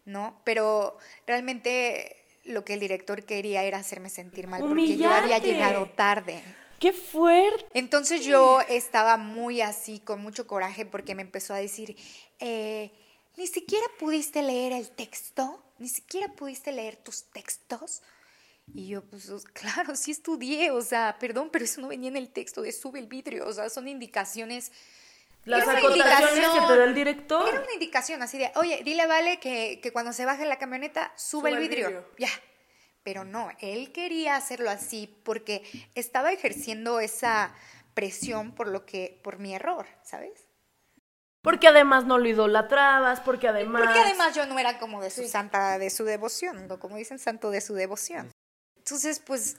¿no? 0.06 0.40
Pero 0.44 0.98
realmente 1.26 2.27
lo 2.48 2.66
que 2.66 2.74
el 2.74 2.80
director 2.80 3.24
quería 3.24 3.64
era 3.64 3.78
hacerme 3.78 4.10
sentir 4.10 4.48
mal 4.48 4.62
porque 4.62 4.98
yo 4.98 5.10
había 5.10 5.38
llegado 5.38 5.86
tarde. 5.90 6.42
¡Qué 6.80 6.94
fuerte! 6.94 7.66
Entonces 7.74 8.24
yo 8.24 8.62
estaba 8.62 9.18
muy 9.18 9.62
así, 9.62 10.00
con 10.00 10.22
mucho 10.22 10.46
coraje, 10.46 10.86
porque 10.86 11.16
me 11.16 11.24
empezó 11.24 11.54
a 11.54 11.58
decir, 11.58 11.96
eh, 12.40 12.92
ni 13.36 13.48
siquiera 13.48 13.86
pudiste 14.00 14.44
leer 14.44 14.74
el 14.74 14.90
texto, 14.90 15.64
ni 15.80 15.90
siquiera 15.90 16.32
pudiste 16.34 16.72
leer 16.72 16.96
tus 16.98 17.24
textos. 17.26 18.02
Y 18.74 18.88
yo, 18.88 19.04
pues, 19.04 19.30
claro, 19.54 19.96
sí 19.96 20.12
estudié, 20.12 20.72
o 20.72 20.82
sea, 20.82 21.18
perdón, 21.20 21.50
pero 21.52 21.66
eso 21.66 21.82
no 21.82 21.88
venía 21.88 22.10
en 22.10 22.18
el 22.18 22.30
texto 22.30 22.62
de 22.62 22.72
sube 22.72 23.00
el 23.00 23.08
vidrio, 23.08 23.48
o 23.48 23.54
sea, 23.54 23.70
son 23.70 23.88
indicaciones. 23.88 24.72
Las 25.48 25.68
acotaciones 25.68 26.50
que 26.50 26.60
te 26.68 26.78
da 26.78 26.84
el 26.84 26.94
director. 26.94 27.48
Era 27.48 27.62
una 27.62 27.74
indicación 27.74 28.22
así 28.22 28.38
de, 28.38 28.52
oye, 28.56 28.82
dile 28.84 29.08
Vale 29.08 29.40
que, 29.40 29.80
cuando 29.94 30.12
se 30.12 30.26
baje 30.26 30.46
la 30.46 30.58
camioneta 30.58 31.14
sube, 31.16 31.52
el, 31.52 31.60
vidrio. 31.60 32.06
Ya. 32.18 32.30
Pero 33.04 33.24
no, 33.24 33.50
él 33.62 33.94
quería 33.94 34.36
hacerlo 34.36 34.70
así 34.70 35.08
porque 35.24 35.64
estaba 35.96 36.34
ejerciendo 36.34 37.00
esa 37.00 37.56
presión 37.94 38.54
por 38.54 38.68
lo 38.68 38.86
que, 38.86 39.22
por 39.24 39.40
mi 39.40 39.56
error, 39.56 39.88
¿sabes? 40.04 40.50
Porque 41.42 41.70
además 41.70 42.04
no 42.04 42.18
lo 42.18 42.28
idolatrabas, 42.28 43.22
porque 43.22 43.48
además... 43.48 43.84
Porque 43.86 44.00
además 44.02 44.36
yo 44.36 44.46
no 44.46 44.60
era 44.60 44.78
como 44.80 45.02
de 45.02 45.10
su 45.10 45.26
santa, 45.30 45.80
de 45.80 45.90
su 45.90 46.04
devoción, 46.04 46.68
¿no? 46.68 46.78
como 46.80 46.98
dicen, 46.98 47.20
santo 47.20 47.50
de 47.52 47.62
su 47.62 47.74
devoción. 47.74 48.30
Entonces, 48.76 49.22
pues, 49.22 49.56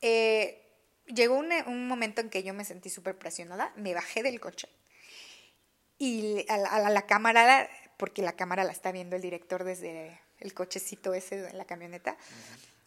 eh, 0.00 0.72
llegó 1.06 1.34
un, 1.34 1.50
un, 1.66 1.88
momento 1.88 2.20
en 2.20 2.30
que 2.30 2.44
yo 2.44 2.54
me 2.54 2.64
sentí 2.64 2.88
súper 2.88 3.18
presionada, 3.18 3.72
me 3.74 3.92
bajé 3.92 4.22
del 4.22 4.38
coche 4.38 4.68
y 6.02 6.44
a 6.48 6.56
la, 6.56 6.68
a 6.68 6.90
la, 6.90 7.02
cámara, 7.02 7.70
porque 7.96 8.22
la 8.22 8.32
cámara 8.32 8.64
la 8.64 8.72
está 8.72 8.90
viendo 8.90 9.14
el 9.14 9.22
director 9.22 9.62
desde 9.62 10.20
el 10.40 10.52
cochecito 10.52 11.14
ese 11.14 11.40
de 11.40 11.52
la 11.52 11.64
camioneta, 11.64 12.16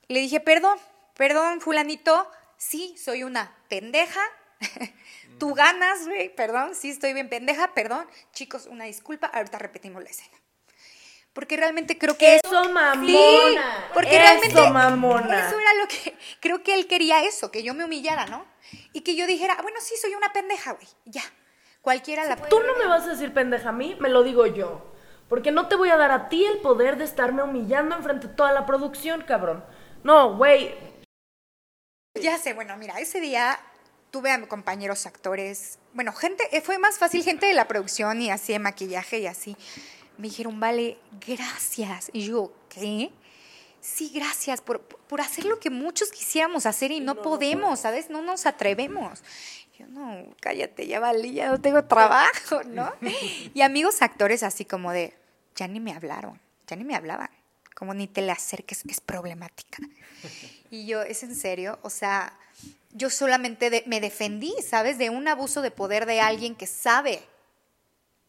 le 0.09 0.19
dije, 0.19 0.41
perdón, 0.41 0.77
perdón, 1.13 1.61
fulanito, 1.61 2.29
sí, 2.57 2.93
soy 2.97 3.23
una 3.23 3.55
pendeja, 3.69 4.19
tú 5.39 5.53
ganas, 5.53 6.05
güey, 6.05 6.35
perdón, 6.35 6.75
sí 6.75 6.89
estoy 6.89 7.13
bien 7.13 7.29
pendeja, 7.29 7.73
perdón. 7.73 8.05
Chicos, 8.33 8.65
una 8.65 8.83
disculpa, 8.83 9.27
ahorita 9.27 9.59
repetimos 9.59 10.03
la 10.03 10.09
escena. 10.09 10.37
Porque 11.31 11.55
realmente 11.55 11.97
creo 11.97 12.17
que 12.17 12.35
eso 12.35 12.69
mamona. 12.69 13.05
Sí, 13.05 13.57
porque 13.93 14.15
eso, 14.15 14.19
realmente 14.19 14.69
mamona. 14.71 15.47
eso 15.47 15.57
era 15.57 15.73
lo 15.75 15.87
que 15.87 16.17
creo 16.41 16.63
que 16.63 16.73
él 16.73 16.87
quería 16.87 17.23
eso, 17.23 17.49
que 17.49 17.63
yo 17.63 17.73
me 17.73 17.85
humillara, 17.85 18.25
¿no? 18.25 18.45
Y 18.91 19.01
que 19.01 19.15
yo 19.15 19.25
dijera, 19.25 19.57
bueno, 19.61 19.79
sí 19.79 19.95
soy 20.01 20.15
una 20.15 20.33
pendeja, 20.33 20.73
güey. 20.73 20.87
Ya. 21.05 21.23
Cualquiera 21.85 22.25
la 22.25 22.35
Tú 22.35 22.59
no 22.65 22.75
me 22.79 22.87
vas 22.87 23.03
a 23.03 23.09
decir 23.09 23.31
pendeja 23.31 23.69
a 23.69 23.71
mí, 23.71 23.95
me 23.99 24.09
lo 24.09 24.23
digo 24.23 24.47
yo. 24.47 24.81
Porque 25.29 25.51
no 25.51 25.67
te 25.67 25.75
voy 25.75 25.89
a 25.89 25.97
dar 25.97 26.09
a 26.09 26.29
ti 26.29 26.43
el 26.43 26.57
poder 26.57 26.97
de 26.97 27.03
estarme 27.03 27.43
humillando 27.43 27.95
enfrente 27.95 28.27
de 28.27 28.33
toda 28.33 28.51
la 28.53 28.65
producción, 28.65 29.21
cabrón. 29.21 29.63
No, 30.03 30.35
güey. 30.35 30.73
Ya 32.15 32.39
sé, 32.39 32.53
bueno, 32.53 32.75
mira, 32.77 32.99
ese 32.99 33.21
día 33.21 33.59
tuve 34.09 34.31
a 34.31 34.47
compañeros 34.47 35.05
actores, 35.05 35.77
bueno, 35.93 36.11
gente, 36.11 36.43
eh, 36.57 36.61
fue 36.61 36.79
más 36.79 36.97
fácil, 36.97 37.23
gente 37.23 37.45
de 37.45 37.53
la 37.53 37.67
producción 37.67 38.19
y 38.19 38.31
así 38.31 38.53
de 38.53 38.57
maquillaje 38.57 39.19
y 39.19 39.27
así. 39.27 39.55
Me 40.17 40.29
dijeron, 40.29 40.59
vale, 40.59 40.97
gracias. 41.27 42.09
Y 42.13 42.25
yo, 42.25 42.51
¿qué? 42.67 43.11
Sí, 43.79 44.11
gracias 44.11 44.59
por, 44.59 44.81
por 44.81 45.21
hacer 45.21 45.45
lo 45.45 45.59
que 45.59 45.69
muchos 45.69 46.09
quisiéramos 46.09 46.65
hacer 46.65 46.89
y 46.89 46.99
no, 46.99 47.13
no 47.13 47.21
podemos, 47.21 47.81
¿sabes? 47.81 48.09
No 48.09 48.23
nos 48.23 48.47
atrevemos. 48.47 49.21
Yo, 49.77 49.87
no, 49.87 50.25
cállate, 50.39 50.87
ya 50.87 50.99
valí, 50.99 51.33
ya 51.33 51.49
no 51.49 51.59
tengo 51.59 51.83
trabajo, 51.83 52.63
¿no? 52.63 52.93
y 53.53 53.61
amigos 53.61 54.01
actores 54.01 54.43
así 54.43 54.63
como 54.63 54.91
de, 54.91 55.13
ya 55.55 55.67
ni 55.67 55.79
me 55.79 55.93
hablaron, 55.93 56.39
ya 56.67 56.75
ni 56.75 56.85
me 56.85 56.95
hablaban, 56.95 57.29
como 57.75 57.93
ni 57.93 58.07
te 58.07 58.21
le 58.21 58.31
acerques, 58.31 58.83
es 58.87 59.01
problemática. 59.01 59.83
Y 60.71 60.87
yo, 60.87 61.01
¿es 61.01 61.23
en 61.23 61.35
serio? 61.35 61.79
O 61.81 61.89
sea, 61.89 62.37
yo 62.91 63.09
solamente 63.09 63.69
de, 63.69 63.83
me 63.85 63.99
defendí, 63.99 64.53
¿sabes? 64.65 64.97
De 64.97 65.09
un 65.09 65.27
abuso 65.27 65.61
de 65.61 65.71
poder 65.71 66.05
de 66.05 66.21
alguien 66.21 66.55
que 66.55 66.67
sabe 66.67 67.21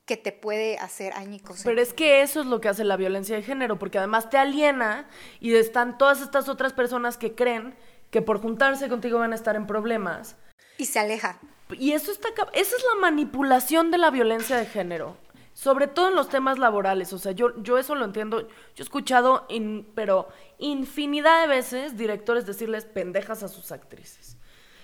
que 0.04 0.16
te 0.16 0.32
puede 0.32 0.78
hacer 0.78 1.12
añicos. 1.12 1.62
Pero 1.64 1.80
es 1.80 1.92
que 1.92 2.22
eso 2.22 2.40
es 2.40 2.46
lo 2.46 2.60
que 2.60 2.68
hace 2.68 2.84
la 2.84 2.96
violencia 2.96 3.36
de 3.36 3.42
género, 3.42 3.78
porque 3.78 3.98
además 3.98 4.30
te 4.30 4.38
aliena 4.38 5.08
y 5.40 5.54
están 5.54 5.98
todas 5.98 6.20
estas 6.20 6.48
otras 6.48 6.72
personas 6.72 7.16
que 7.16 7.34
creen 7.34 7.74
que 8.10 8.22
por 8.22 8.40
juntarse 8.40 8.88
contigo 8.88 9.18
van 9.18 9.32
a 9.32 9.36
estar 9.36 9.56
en 9.56 9.66
problemas. 9.66 10.36
Y 10.78 10.86
se 10.86 10.98
aleja. 10.98 11.40
Y 11.70 11.92
eso 11.92 12.12
está 12.12 12.28
esa 12.52 12.76
es 12.76 12.84
la 12.94 13.00
manipulación 13.00 13.90
de 13.90 13.98
la 13.98 14.10
violencia 14.10 14.56
de 14.56 14.66
género. 14.66 15.16
Sobre 15.52 15.86
todo 15.86 16.08
en 16.08 16.14
los 16.14 16.28
temas 16.28 16.58
laborales, 16.58 17.14
o 17.14 17.18
sea, 17.18 17.32
yo, 17.32 17.62
yo 17.62 17.78
eso 17.78 17.94
lo 17.94 18.04
entiendo. 18.04 18.42
Yo 18.42 18.48
he 18.76 18.82
escuchado, 18.82 19.46
in, 19.48 19.90
pero 19.94 20.28
infinidad 20.58 21.40
de 21.40 21.46
veces, 21.46 21.96
directores 21.96 22.44
decirles 22.44 22.84
pendejas 22.84 23.42
a 23.42 23.48
sus 23.48 23.72
actrices. 23.72 24.36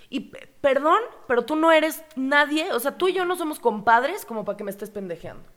Y 0.09 0.31
perdón, 0.61 0.99
pero 1.27 1.45
tú 1.45 1.55
no 1.55 1.71
eres 1.71 2.03
nadie, 2.15 2.71
o 2.71 2.79
sea, 2.79 2.97
tú 2.97 3.07
y 3.07 3.13
yo 3.13 3.25
no 3.25 3.35
somos 3.35 3.59
compadres 3.59 4.25
como 4.25 4.45
para 4.45 4.57
que 4.57 4.63
me 4.63 4.71
estés 4.71 4.89
pendejeando. 4.89 5.47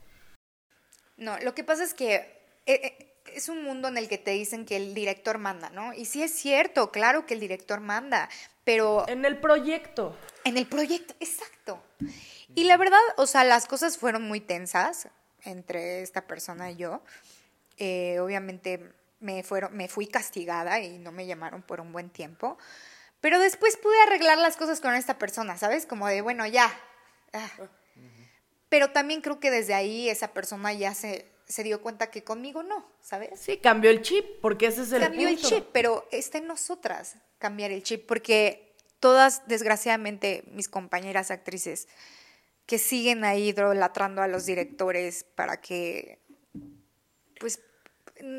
No, 1.16 1.38
lo 1.40 1.54
que 1.54 1.64
pasa 1.64 1.82
es 1.82 1.94
que 1.94 2.36
eh, 2.66 3.05
es 3.36 3.48
un 3.48 3.62
mundo 3.62 3.88
en 3.88 3.98
el 3.98 4.08
que 4.08 4.18
te 4.18 4.30
dicen 4.30 4.64
que 4.64 4.76
el 4.76 4.94
director 4.94 5.38
manda, 5.38 5.68
¿no? 5.70 5.92
Y 5.92 6.06
sí 6.06 6.22
es 6.22 6.32
cierto, 6.32 6.90
claro 6.90 7.26
que 7.26 7.34
el 7.34 7.40
director 7.40 7.80
manda, 7.80 8.30
pero... 8.64 9.06
En 9.08 9.24
el 9.24 9.38
proyecto. 9.38 10.16
En 10.44 10.56
el 10.56 10.66
proyecto, 10.66 11.14
exacto. 11.20 11.82
Y 12.54 12.64
la 12.64 12.76
verdad, 12.76 12.98
o 13.16 13.26
sea, 13.26 13.44
las 13.44 13.66
cosas 13.66 13.98
fueron 13.98 14.22
muy 14.22 14.40
tensas 14.40 15.08
entre 15.44 16.02
esta 16.02 16.26
persona 16.26 16.70
y 16.70 16.76
yo. 16.76 17.02
Eh, 17.76 18.18
obviamente 18.20 18.92
me, 19.20 19.42
fueron, 19.42 19.76
me 19.76 19.88
fui 19.88 20.06
castigada 20.06 20.80
y 20.80 20.98
no 20.98 21.12
me 21.12 21.26
llamaron 21.26 21.62
por 21.62 21.80
un 21.80 21.92
buen 21.92 22.08
tiempo. 22.08 22.56
Pero 23.20 23.38
después 23.38 23.76
pude 23.76 24.00
arreglar 24.02 24.38
las 24.38 24.56
cosas 24.56 24.80
con 24.80 24.94
esta 24.94 25.18
persona, 25.18 25.58
¿sabes? 25.58 25.84
Como 25.84 26.06
de, 26.08 26.22
bueno, 26.22 26.46
ya. 26.46 26.72
Ah. 27.34 27.50
Pero 28.70 28.90
también 28.92 29.20
creo 29.20 29.40
que 29.40 29.50
desde 29.50 29.74
ahí 29.74 30.08
esa 30.08 30.28
persona 30.28 30.72
ya 30.72 30.94
se, 30.94 31.26
se 31.46 31.62
dio 31.62 31.80
cuenta 31.80 32.10
que 32.10 32.24
conmigo 32.24 32.62
no, 32.62 32.86
¿sabes? 33.00 33.38
Sí, 33.40 33.58
cambió 33.58 33.90
el 33.90 34.02
chip, 34.02 34.24
porque 34.40 34.66
ese 34.66 34.82
es 34.82 34.92
el 34.92 35.00
Cambió 35.00 35.28
punto. 35.28 35.46
el 35.46 35.54
chip, 35.54 35.68
pero 35.72 36.06
está 36.10 36.38
en 36.38 36.46
nosotras 36.46 37.16
cambiar 37.38 37.70
el 37.70 37.82
chip, 37.82 38.06
porque 38.06 38.74
todas, 39.00 39.46
desgraciadamente, 39.46 40.42
mis 40.48 40.68
compañeras 40.68 41.30
actrices 41.30 41.88
que 42.66 42.78
siguen 42.78 43.24
ahí 43.24 43.48
idolatrando 43.50 44.22
a 44.22 44.26
los 44.28 44.44
directores 44.44 45.22
para 45.22 45.60
que, 45.60 46.18
pues, 47.38 47.60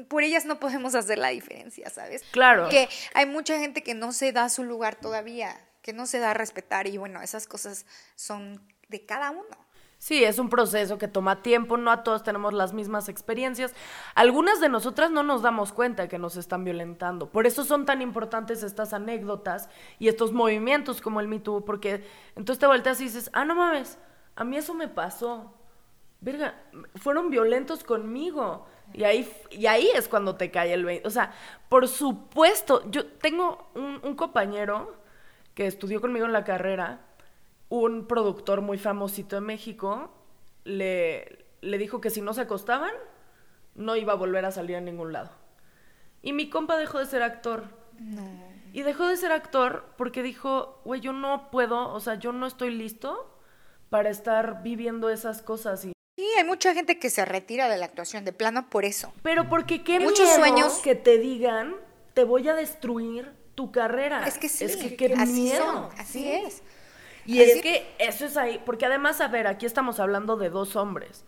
por 0.10 0.24
ellas 0.24 0.46
no 0.46 0.60
podemos 0.60 0.96
hacer 0.96 1.18
la 1.18 1.30
diferencia, 1.30 1.90
¿sabes? 1.90 2.24
Claro. 2.32 2.68
Que 2.68 2.90
hay 3.14 3.26
mucha 3.26 3.58
gente 3.60 3.84
que 3.84 3.94
no 3.94 4.12
se 4.12 4.34
da 4.34 4.50
su 4.50 4.64
lugar 4.64 5.00
todavía, 5.00 5.56
que 5.82 5.94
no 5.94 6.08
se 6.08 6.20
da 6.20 6.32
a 6.32 6.34
respetar 6.34 6.88
y 6.88 6.98
bueno, 6.98 7.22
esas 7.22 7.48
cosas 7.48 7.86
son 8.16 8.62
de 8.90 9.06
cada 9.06 9.32
uno. 9.32 9.67
Sí, 10.00 10.24
es 10.24 10.38
un 10.38 10.50
proceso 10.50 11.00
que 11.00 11.08
toma 11.08 11.42
tiempo, 11.42 11.76
no 11.76 11.90
a 11.90 12.04
todos 12.04 12.24
tenemos 12.24 12.54
las 12.54 12.72
mismas 12.72 13.10
experiencias. 13.10 13.74
Algunas 14.14 14.60
de 14.62 14.70
nosotras 14.70 15.10
no 15.10 15.24
nos 15.24 15.42
damos 15.42 15.74
cuenta 15.74 16.08
que 16.08 16.20
nos 16.20 16.38
están 16.38 16.64
violentando. 16.64 17.30
Por 17.32 17.48
eso 17.48 17.64
son 17.64 17.86
tan 17.86 18.02
importantes 18.04 18.62
estas 18.62 18.94
anécdotas 18.94 19.70
y 19.98 20.08
estos 20.08 20.34
movimientos 20.34 21.02
como 21.02 21.20
el 21.20 21.28
Me 21.28 21.40
Too, 21.40 21.66
porque 21.66 22.06
entonces 22.36 22.60
te 22.60 22.68
volteas 22.68 23.02
y 23.02 23.06
dices, 23.06 23.32
ah, 23.34 23.44
no 23.44 23.56
mames, 23.56 23.98
a 24.36 24.44
mí 24.44 24.56
eso 24.56 24.76
me 24.76 24.88
pasó. 24.88 25.52
Verga, 26.22 26.56
fueron 26.96 27.30
violentos 27.32 27.84
conmigo. 27.84 28.68
Y 28.94 29.04
ahí, 29.04 29.30
y 29.50 29.66
ahí 29.66 29.90
es 29.96 30.08
cuando 30.08 30.36
te 30.36 30.52
cae 30.52 30.74
el 30.74 30.86
20. 30.86 31.08
O 31.08 31.12
sea, 31.12 31.34
por 31.70 31.88
supuesto, 31.88 32.90
yo 32.90 33.06
tengo 33.06 33.70
un, 33.74 34.00
un, 34.04 34.16
compañero 34.16 34.96
que 35.54 35.68
estudió 35.68 36.00
conmigo 36.02 36.26
en 36.26 36.34
la 36.34 36.44
carrera, 36.44 37.02
un 37.70 38.08
productor 38.08 38.62
muy 38.62 38.78
famosito 38.78 39.36
de 39.36 39.42
México, 39.42 40.12
le, 40.64 41.46
le 41.62 41.78
dijo 41.78 42.02
que 42.02 42.10
si 42.10 42.22
no 42.22 42.34
se 42.34 42.42
acostaban, 42.42 42.92
no 43.76 43.96
iba 43.96 44.14
a 44.14 44.16
volver 44.16 44.46
a 44.46 44.52
salir 44.52 44.76
a 44.76 44.82
ningún 44.82 45.14
lado. 45.14 45.32
Y 46.22 46.34
mi 46.34 46.50
compa 46.50 46.78
dejó 46.78 47.00
de 47.00 47.06
ser 47.06 47.22
actor. 47.24 47.66
No. 48.00 48.22
Y 48.74 48.84
dejó 48.84 49.08
de 49.08 49.18
ser 49.18 49.32
actor 49.32 49.86
porque 49.98 50.24
dijo, 50.24 50.82
güey, 50.86 51.02
yo 51.02 51.14
no 51.14 51.50
puedo, 51.52 51.92
o 51.94 52.00
sea, 52.00 52.16
yo 52.16 52.32
no 52.32 52.46
estoy 52.48 52.72
listo 52.72 53.34
para 53.90 54.10
estar 54.10 54.62
viviendo 54.64 55.10
esas 55.10 55.42
cosas 55.42 55.86
y 55.86 55.94
Sí, 56.18 56.26
hay 56.38 56.44
mucha 56.44 56.74
gente 56.74 56.98
que 56.98 57.12
se 57.12 57.26
retira 57.26 57.70
de 57.70 57.78
la 57.78 57.86
actuación 57.86 58.26
de 58.26 58.34
plano 58.34 58.70
por 58.70 58.86
eso. 58.86 59.14
Pero 59.22 59.48
porque 59.50 59.84
qué 59.84 60.00
Muchos 60.00 60.20
miedo 60.26 60.36
sueños. 60.36 60.74
que 60.80 60.96
te 60.96 61.20
digan, 61.20 61.76
te 62.16 62.24
voy 62.24 62.48
a 62.50 62.56
destruir 62.56 63.32
tu 63.54 63.72
carrera. 63.72 64.26
Es 64.28 64.40
que 64.40 64.50
sí, 64.50 64.66
es 64.66 64.78
que 64.78 64.96
qué 64.96 65.14
así 65.16 65.32
miedo. 65.32 65.64
son, 65.64 65.90
así 66.00 66.20
Sí. 66.24 66.32
es. 66.32 66.64
Y 67.28 67.42
es 67.42 67.62
que 67.62 67.94
eso 68.00 68.26
es 68.26 68.38
ahí, 68.38 68.60
porque 68.66 68.86
además, 68.86 69.22
a 69.22 69.28
ver, 69.28 69.48
aquí 69.48 69.66
estamos 69.66 70.00
hablando 70.00 70.38
de 70.38 70.50
dos 70.50 70.76
hombres. 70.76 71.26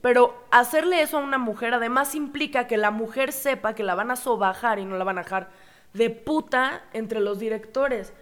Pero 0.00 0.42
hacerle 0.50 1.02
eso 1.02 1.18
a 1.18 1.20
una 1.20 1.38
mujer 1.38 1.74
además 1.74 2.14
implica 2.14 2.66
que 2.66 2.78
la 2.78 2.90
mujer 2.90 3.32
sepa 3.32 3.74
que 3.74 3.82
la 3.82 3.94
van 3.94 4.10
a 4.10 4.16
sobajar 4.16 4.78
y 4.78 4.84
no 4.84 4.96
la 4.96 5.04
van 5.04 5.18
a 5.18 5.24
dejar 5.24 5.50
de 5.92 6.08
puta 6.08 6.84
entre 6.92 7.20
los 7.20 7.38
directores. 7.38 8.12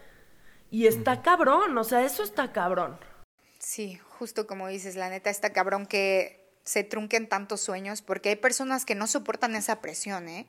Y 0.71 0.87
está 0.87 1.23
cabrón, 1.23 1.77
o 1.79 1.85
sea, 1.85 2.03
eso 2.05 2.23
está 2.23 2.51
cabrón. 2.53 2.99
Sí, 3.59 4.01
justo 4.19 4.47
como 4.47 4.67
dices, 4.69 4.97
la 4.97 5.09
neta 5.09 5.31
está 5.31 5.53
cabrón 5.53 5.87
que 5.87 6.38
se 6.69 6.85
trunquen 6.85 7.31
tantos 7.31 7.63
sueños 7.63 8.03
porque 8.03 8.29
hay 8.29 8.37
personas 8.37 8.85
que 8.85 8.95
no 8.95 9.07
soportan 9.07 9.57
esa 9.57 9.81
presión, 9.81 10.29
¿eh? 10.29 10.47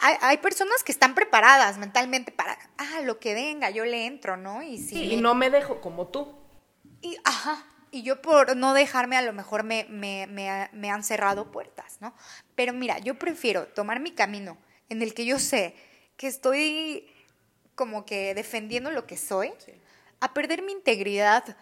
Hay, 0.00 0.16
hay 0.20 0.38
personas 0.38 0.82
que 0.82 0.90
están 0.90 1.14
preparadas 1.14 1.78
mentalmente 1.78 2.32
para, 2.32 2.58
ah, 2.78 3.00
lo 3.04 3.20
que 3.20 3.32
venga, 3.32 3.70
yo 3.70 3.84
le 3.84 4.06
entro, 4.06 4.36
¿no? 4.36 4.64
Y 4.64 4.78
sí. 4.78 5.12
Y 5.12 5.20
no 5.20 5.36
me 5.36 5.50
dejo 5.50 5.80
como 5.80 6.08
tú. 6.08 6.34
Y, 7.00 7.16
ajá, 7.22 7.64
y 7.92 8.02
yo 8.02 8.20
por 8.20 8.56
no 8.56 8.74
dejarme 8.74 9.16
a 9.16 9.22
lo 9.22 9.32
mejor 9.32 9.62
me, 9.62 9.86
me, 9.88 10.26
me, 10.26 10.68
me 10.72 10.90
han 10.90 11.04
cerrado 11.04 11.52
puertas, 11.52 11.98
¿no? 12.00 12.12
Pero 12.56 12.72
mira, 12.72 12.98
yo 12.98 13.16
prefiero 13.16 13.68
tomar 13.68 14.00
mi 14.00 14.10
camino 14.10 14.58
en 14.88 15.00
el 15.00 15.14
que 15.14 15.24
yo 15.24 15.38
sé 15.38 15.76
que 16.16 16.26
estoy 16.26 17.08
como 17.76 18.04
que 18.04 18.34
defendiendo 18.34 18.90
lo 18.90 19.06
que 19.06 19.16
soy, 19.16 19.52
a 20.18 20.34
perder 20.34 20.62
mi 20.62 20.72
integridad 20.72 21.56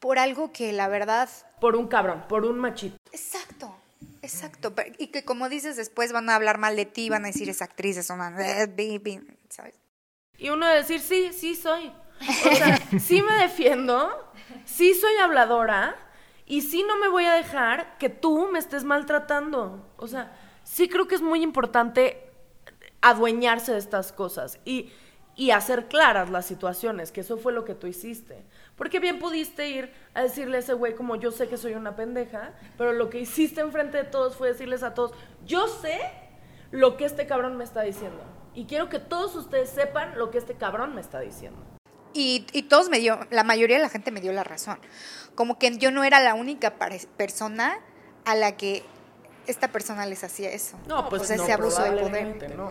por 0.00 0.18
algo 0.18 0.50
que 0.50 0.72
la 0.72 0.88
verdad... 0.88 1.28
Por 1.60 1.76
un 1.76 1.88
cabrón, 1.88 2.24
por 2.26 2.44
un 2.44 2.58
machito. 2.58 2.96
Exacto, 4.24 4.74
Y 4.98 5.08
que 5.08 5.24
como 5.24 5.48
dices, 5.48 5.76
después 5.76 6.12
van 6.12 6.30
a 6.30 6.34
hablar 6.34 6.58
mal 6.58 6.76
de 6.76 6.86
ti, 6.86 7.10
van 7.10 7.24
a 7.24 7.28
decir 7.28 7.48
esa 7.48 7.66
actriz, 7.66 7.96
es 7.96 8.10
una... 8.10 8.34
¿Sabes? 9.50 9.74
Y 10.38 10.48
uno 10.48 10.66
decir, 10.66 11.00
sí, 11.00 11.30
sí 11.32 11.54
soy. 11.54 11.92
O 12.20 12.54
sea, 12.54 12.78
sí 13.00 13.22
me 13.22 13.34
defiendo, 13.42 14.32
sí 14.64 14.94
soy 14.94 15.16
habladora 15.18 15.96
y 16.46 16.62
sí 16.62 16.84
no 16.86 16.96
me 16.98 17.08
voy 17.08 17.26
a 17.26 17.34
dejar 17.34 17.98
que 17.98 18.08
tú 18.08 18.48
me 18.50 18.58
estés 18.58 18.84
maltratando. 18.84 19.92
O 19.96 20.06
sea, 20.08 20.36
sí 20.62 20.88
creo 20.88 21.06
que 21.06 21.14
es 21.14 21.22
muy 21.22 21.42
importante 21.42 22.30
adueñarse 23.00 23.72
de 23.72 23.78
estas 23.78 24.12
cosas 24.12 24.58
y, 24.64 24.90
y 25.36 25.50
hacer 25.50 25.88
claras 25.88 26.30
las 26.30 26.46
situaciones, 26.46 27.12
que 27.12 27.20
eso 27.20 27.36
fue 27.36 27.52
lo 27.52 27.64
que 27.64 27.74
tú 27.74 27.86
hiciste. 27.86 28.44
Porque 28.76 28.98
bien 28.98 29.18
pudiste 29.18 29.68
ir 29.68 29.92
a 30.14 30.22
decirle 30.22 30.56
a 30.56 30.60
ese 30.60 30.74
güey 30.74 30.94
como 30.94 31.16
yo 31.16 31.30
sé 31.30 31.48
que 31.48 31.56
soy 31.56 31.74
una 31.74 31.94
pendeja, 31.96 32.52
pero 32.76 32.92
lo 32.92 33.10
que 33.10 33.20
hiciste 33.20 33.60
enfrente 33.60 33.98
de 33.98 34.04
todos 34.04 34.36
fue 34.36 34.48
decirles 34.48 34.82
a 34.82 34.94
todos, 34.94 35.12
yo 35.44 35.68
sé 35.68 36.00
lo 36.70 36.96
que 36.96 37.04
este 37.04 37.26
cabrón 37.26 37.56
me 37.56 37.64
está 37.64 37.82
diciendo. 37.82 38.22
Y 38.54 38.66
quiero 38.66 38.88
que 38.88 38.98
todos 38.98 39.34
ustedes 39.36 39.70
sepan 39.70 40.18
lo 40.18 40.30
que 40.30 40.38
este 40.38 40.54
cabrón 40.54 40.94
me 40.94 41.00
está 41.00 41.20
diciendo. 41.20 41.58
Y, 42.12 42.46
y 42.52 42.62
todos 42.64 42.88
me 42.88 43.00
dio, 43.00 43.18
la 43.30 43.42
mayoría 43.42 43.76
de 43.76 43.82
la 43.82 43.88
gente 43.88 44.10
me 44.10 44.20
dio 44.20 44.32
la 44.32 44.44
razón. 44.44 44.78
Como 45.34 45.58
que 45.58 45.76
yo 45.78 45.90
no 45.90 46.04
era 46.04 46.20
la 46.20 46.34
única 46.34 46.74
persona 46.76 47.78
a 48.24 48.34
la 48.36 48.56
que 48.56 48.84
esta 49.46 49.68
persona 49.68 50.06
les 50.06 50.22
hacía 50.24 50.50
eso. 50.50 50.78
No, 50.88 51.08
pues 51.08 51.22
o 51.22 51.24
sea, 51.24 51.36
no, 51.36 51.42
ese 51.42 51.52
abuso 51.52 51.82
de 51.82 51.90
poder. 51.90 52.04
probablemente 52.04 52.48
no. 52.48 52.70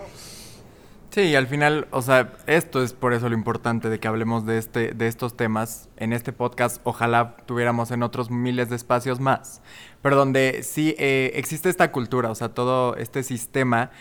Sí, 1.14 1.22
y 1.22 1.36
al 1.36 1.46
final, 1.46 1.88
o 1.92 2.02
sea, 2.02 2.34
esto 2.48 2.82
es 2.82 2.94
por 2.94 3.14
eso 3.14 3.30
lo 3.30 3.36
importante 3.36 3.88
de 3.88 4.00
que 4.00 4.08
hablemos 4.08 4.48
de, 4.48 4.58
este, 4.58 4.96
de 4.96 5.08
estos 5.08 5.38
temas 5.38 5.88
en 5.96 6.12
este 6.12 6.34
podcast. 6.34 6.82
Ojalá 6.86 7.38
tuviéramos 7.46 7.92
en 7.92 8.02
otros 8.02 8.32
miles 8.32 8.72
de 8.72 8.76
espacios 8.76 9.20
más, 9.20 9.62
pero 10.02 10.16
donde 10.16 10.64
sí 10.64 10.96
eh, 10.98 11.34
existe 11.36 11.70
esta 11.70 11.92
cultura, 11.92 12.32
o 12.32 12.36
sea, 12.36 12.50
todo 12.50 12.96
este 12.96 13.22
sistema 13.22 13.92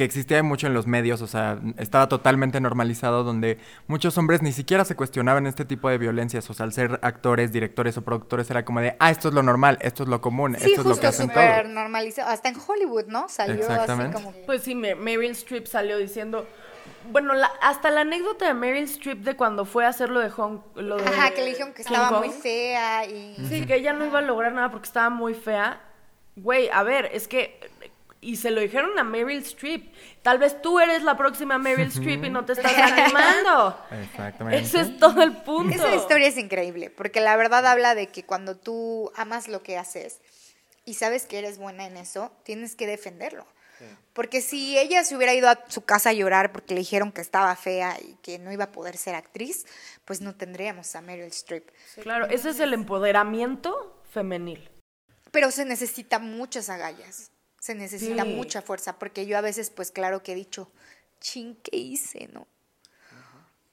que 0.00 0.04
existía 0.06 0.42
mucho 0.42 0.66
en 0.66 0.72
los 0.72 0.86
medios, 0.86 1.20
o 1.20 1.26
sea, 1.26 1.58
estaba 1.76 2.08
totalmente 2.08 2.58
normalizado, 2.58 3.22
donde 3.22 3.58
muchos 3.86 4.16
hombres 4.16 4.40
ni 4.40 4.50
siquiera 4.50 4.86
se 4.86 4.96
cuestionaban 4.96 5.46
este 5.46 5.66
tipo 5.66 5.90
de 5.90 5.98
violencias, 5.98 6.48
o 6.48 6.54
sea, 6.54 6.64
al 6.64 6.72
ser 6.72 6.98
actores, 7.02 7.52
directores 7.52 7.98
o 7.98 8.02
productores 8.02 8.50
era 8.50 8.64
como 8.64 8.80
de, 8.80 8.96
ah, 8.98 9.10
esto 9.10 9.28
es 9.28 9.34
lo 9.34 9.42
normal, 9.42 9.76
esto 9.82 10.04
es 10.04 10.08
lo 10.08 10.22
común, 10.22 10.56
Sí, 10.58 10.70
esto 10.70 10.70
es 10.70 10.76
lo 10.78 10.82
que 10.84 10.88
justo 10.92 11.08
hacen 11.08 11.28
súper 11.28 11.60
todos. 11.64 11.74
normalizado. 11.74 12.30
Hasta 12.30 12.48
en 12.48 12.56
Hollywood, 12.66 13.08
¿no? 13.08 13.28
Salió 13.28 13.68
así 13.70 14.02
como... 14.10 14.32
que- 14.32 14.38
Pues 14.46 14.62
sí, 14.62 14.74
Me- 14.74 14.94
Meryl 14.94 15.32
Streep 15.32 15.66
salió 15.66 15.98
diciendo. 15.98 16.46
Bueno, 17.12 17.34
la- 17.34 17.50
hasta 17.60 17.90
la 17.90 18.00
anécdota 18.00 18.46
de 18.46 18.54
Meryl 18.54 18.84
Streep 18.84 19.18
de 19.18 19.36
cuando 19.36 19.66
fue 19.66 19.84
a 19.84 19.88
hacer 19.88 20.08
lo 20.08 20.20
de 20.20 20.30
Hong 20.30 20.60
lo 20.76 20.96
de 20.96 21.04
Ajá, 21.06 21.30
que 21.32 21.42
le 21.42 21.48
dijeron 21.50 21.74
que 21.74 21.82
King 21.84 21.92
estaba 21.92 22.08
Kong. 22.08 22.24
muy 22.24 22.34
fea 22.34 23.04
y... 23.04 23.36
Sí, 23.50 23.66
que 23.66 23.74
ella 23.74 23.92
no 23.92 24.06
iba 24.06 24.20
a 24.20 24.22
lograr 24.22 24.52
nada 24.54 24.70
porque 24.70 24.86
estaba 24.86 25.10
muy 25.10 25.34
fea. 25.34 25.78
Güey, 26.36 26.70
a 26.72 26.82
ver, 26.84 27.10
es 27.12 27.28
que. 27.28 27.60
Y 28.22 28.36
se 28.36 28.50
lo 28.50 28.60
dijeron 28.60 28.98
a 28.98 29.04
Meryl 29.04 29.38
Streep. 29.38 29.94
Tal 30.22 30.38
vez 30.38 30.60
tú 30.60 30.78
eres 30.78 31.02
la 31.02 31.16
próxima 31.16 31.58
Meryl 31.58 31.88
Streep 31.88 32.24
y 32.24 32.30
no 32.30 32.44
te 32.44 32.52
estás 32.52 32.76
animando. 32.76 33.78
Exactamente. 34.02 34.58
Ese 34.58 34.80
es 34.80 34.98
todo 34.98 35.22
el 35.22 35.36
punto. 35.38 35.74
Esa 35.74 35.94
historia 35.94 36.28
es 36.28 36.36
increíble, 36.36 36.90
porque 36.90 37.20
la 37.20 37.36
verdad 37.36 37.66
habla 37.66 37.94
de 37.94 38.08
que 38.08 38.24
cuando 38.24 38.56
tú 38.56 39.10
amas 39.16 39.48
lo 39.48 39.62
que 39.62 39.78
haces 39.78 40.20
y 40.84 40.94
sabes 40.94 41.26
que 41.26 41.38
eres 41.38 41.58
buena 41.58 41.86
en 41.86 41.96
eso, 41.96 42.32
tienes 42.44 42.76
que 42.76 42.86
defenderlo. 42.86 43.46
Porque 44.12 44.42
si 44.42 44.78
ella 44.78 45.04
se 45.04 45.16
hubiera 45.16 45.32
ido 45.32 45.48
a 45.48 45.58
su 45.68 45.82
casa 45.82 46.10
a 46.10 46.12
llorar 46.12 46.52
porque 46.52 46.74
le 46.74 46.80
dijeron 46.80 47.12
que 47.12 47.20
estaba 47.20 47.54
fea 47.56 47.96
y 48.00 48.14
que 48.22 48.38
no 48.38 48.52
iba 48.52 48.64
a 48.64 48.72
poder 48.72 48.96
ser 48.96 49.14
actriz, 49.14 49.66
pues 50.04 50.20
no 50.20 50.34
tendríamos 50.34 50.94
a 50.96 51.00
Meryl 51.00 51.28
Streep. 51.28 51.70
Claro, 52.02 52.26
ese 52.26 52.50
es 52.50 52.60
el 52.60 52.74
empoderamiento 52.74 54.02
femenil. 54.10 54.68
Pero 55.30 55.50
se 55.50 55.64
necesita 55.64 56.18
muchas 56.18 56.68
agallas, 56.68 57.30
se 57.60 57.76
necesita 57.76 58.24
Sí. 58.24 58.30
mucha 58.34 58.60
fuerza, 58.62 58.98
porque 58.98 59.26
yo 59.26 59.38
a 59.38 59.40
veces, 59.42 59.70
pues 59.70 59.92
claro 59.92 60.24
que 60.24 60.32
he 60.32 60.34
dicho, 60.34 60.68
chin, 61.20 61.56
¿qué 61.62 61.76
hice, 61.76 62.28
no? 62.32 62.48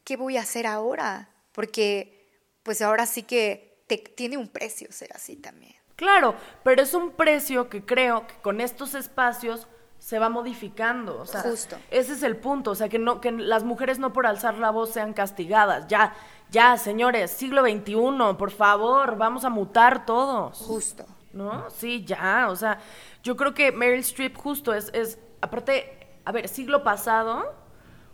¿Qué 0.03 0.15
voy 0.17 0.37
a 0.37 0.41
hacer 0.41 0.67
ahora? 0.67 1.29
Porque, 1.51 2.29
pues 2.63 2.81
ahora 2.81 3.05
sí 3.07 3.23
que 3.23 3.81
te, 3.87 3.97
tiene 3.97 4.37
un 4.37 4.47
precio 4.47 4.91
ser 4.91 5.11
así 5.15 5.35
también. 5.35 5.75
Claro, 5.95 6.35
pero 6.63 6.83
es 6.83 6.93
un 6.93 7.11
precio 7.11 7.69
que 7.69 7.83
creo 7.83 8.27
que 8.27 8.35
con 8.35 8.61
estos 8.61 8.93
espacios 8.93 9.67
se 9.99 10.19
va 10.19 10.29
modificando. 10.29 11.19
O 11.19 11.25
sea, 11.25 11.41
Justo. 11.41 11.75
Ese 11.89 12.13
es 12.13 12.21
el 12.23 12.37
punto. 12.37 12.71
O 12.71 12.75
sea, 12.75 12.87
que, 12.87 12.99
no, 12.99 13.19
que 13.19 13.31
las 13.31 13.63
mujeres 13.63 13.97
no 13.97 14.13
por 14.13 14.27
alzar 14.27 14.57
la 14.59 14.69
voz 14.69 14.91
sean 14.93 15.13
castigadas. 15.13 15.87
Ya, 15.87 16.13
ya, 16.51 16.77
señores, 16.77 17.31
siglo 17.31 17.63
XXI, 17.63 18.35
por 18.37 18.51
favor, 18.51 19.17
vamos 19.17 19.43
a 19.43 19.49
mutar 19.49 20.05
todos. 20.05 20.57
Justo. 20.59 21.05
¿No? 21.33 21.69
Sí, 21.71 22.05
ya. 22.05 22.47
O 22.49 22.55
sea, 22.55 22.79
yo 23.27 23.35
creo 23.35 23.53
que 23.53 23.73
Meryl 23.73 23.99
Streep 23.99 24.37
justo 24.37 24.73
es, 24.73 24.89
es, 24.93 25.19
aparte, 25.41 26.07
a 26.23 26.31
ver, 26.31 26.47
siglo 26.47 26.81
pasado, 26.85 27.53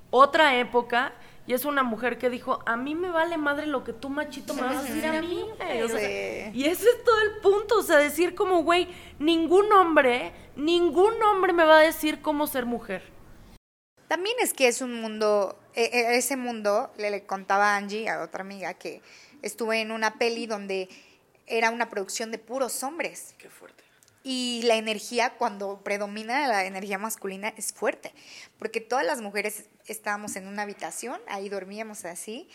otra 0.09 0.57
época, 0.57 1.13
y 1.45 1.53
es 1.53 1.65
una 1.65 1.83
mujer 1.83 2.17
que 2.17 2.31
dijo, 2.31 2.63
a 2.65 2.75
mí 2.77 2.95
me 2.95 3.11
vale 3.11 3.37
madre 3.37 3.67
lo 3.67 3.83
que 3.83 3.93
tú, 3.93 4.09
machito, 4.09 4.55
me 4.55 4.63
vas 4.63 4.77
a 4.77 4.81
decir 4.81 5.05
a 5.05 5.21
mí. 5.21 5.45
güey". 5.55 5.81
O 5.83 5.87
sea, 5.87 5.99
Sí. 5.99 6.51
y 6.57 6.65
ese 6.65 6.89
es 6.89 7.03
todo 7.03 7.21
el 7.21 7.41
punto, 7.41 7.77
o 7.77 7.83
sea, 7.83 7.97
decir 7.97 8.33
como, 8.33 8.63
güey, 8.63 8.87
ningún 9.19 9.71
hombre, 9.71 10.33
ningún 10.55 11.21
hombre 11.21 11.53
me 11.53 11.63
va 11.63 11.77
a 11.77 11.81
decir 11.81 12.19
cómo 12.23 12.47
ser 12.47 12.65
mujer. 12.65 13.03
También 14.07 14.35
es 14.41 14.51
que 14.55 14.67
es 14.67 14.81
un 14.81 14.99
mundo, 14.99 15.59
eh, 15.75 15.91
eh, 15.93 16.15
ese 16.17 16.37
mundo, 16.37 16.91
le, 16.97 17.11
le 17.11 17.27
contaba 17.27 17.75
a 17.75 17.77
Angie, 17.77 18.09
a 18.09 18.23
otra 18.23 18.41
amiga, 18.41 18.73
que 18.73 19.03
estuve 19.43 19.79
en 19.81 19.91
una 19.91 20.15
peli 20.17 20.47
donde 20.47 20.89
era 21.45 21.69
una 21.69 21.87
producción 21.91 22.31
de 22.31 22.39
puros 22.39 22.81
hombres. 22.83 23.35
Qué 23.37 23.51
fuerte. 23.51 23.83
Y 24.23 24.61
la 24.63 24.75
energía, 24.75 25.33
cuando 25.37 25.83
predomina 25.83 26.47
la 26.47 26.65
energía 26.65 26.97
masculina, 26.97 27.53
es 27.57 27.73
fuerte. 27.73 28.13
Porque 28.57 28.79
todas 28.79 29.05
las 29.05 29.19
mujeres 29.19 29.65
estábamos 29.85 30.37
en 30.37 30.47
una 30.47 30.61
habitación, 30.61 31.19
ahí 31.27 31.49
dormíamos 31.49 32.05
así, 32.05 32.47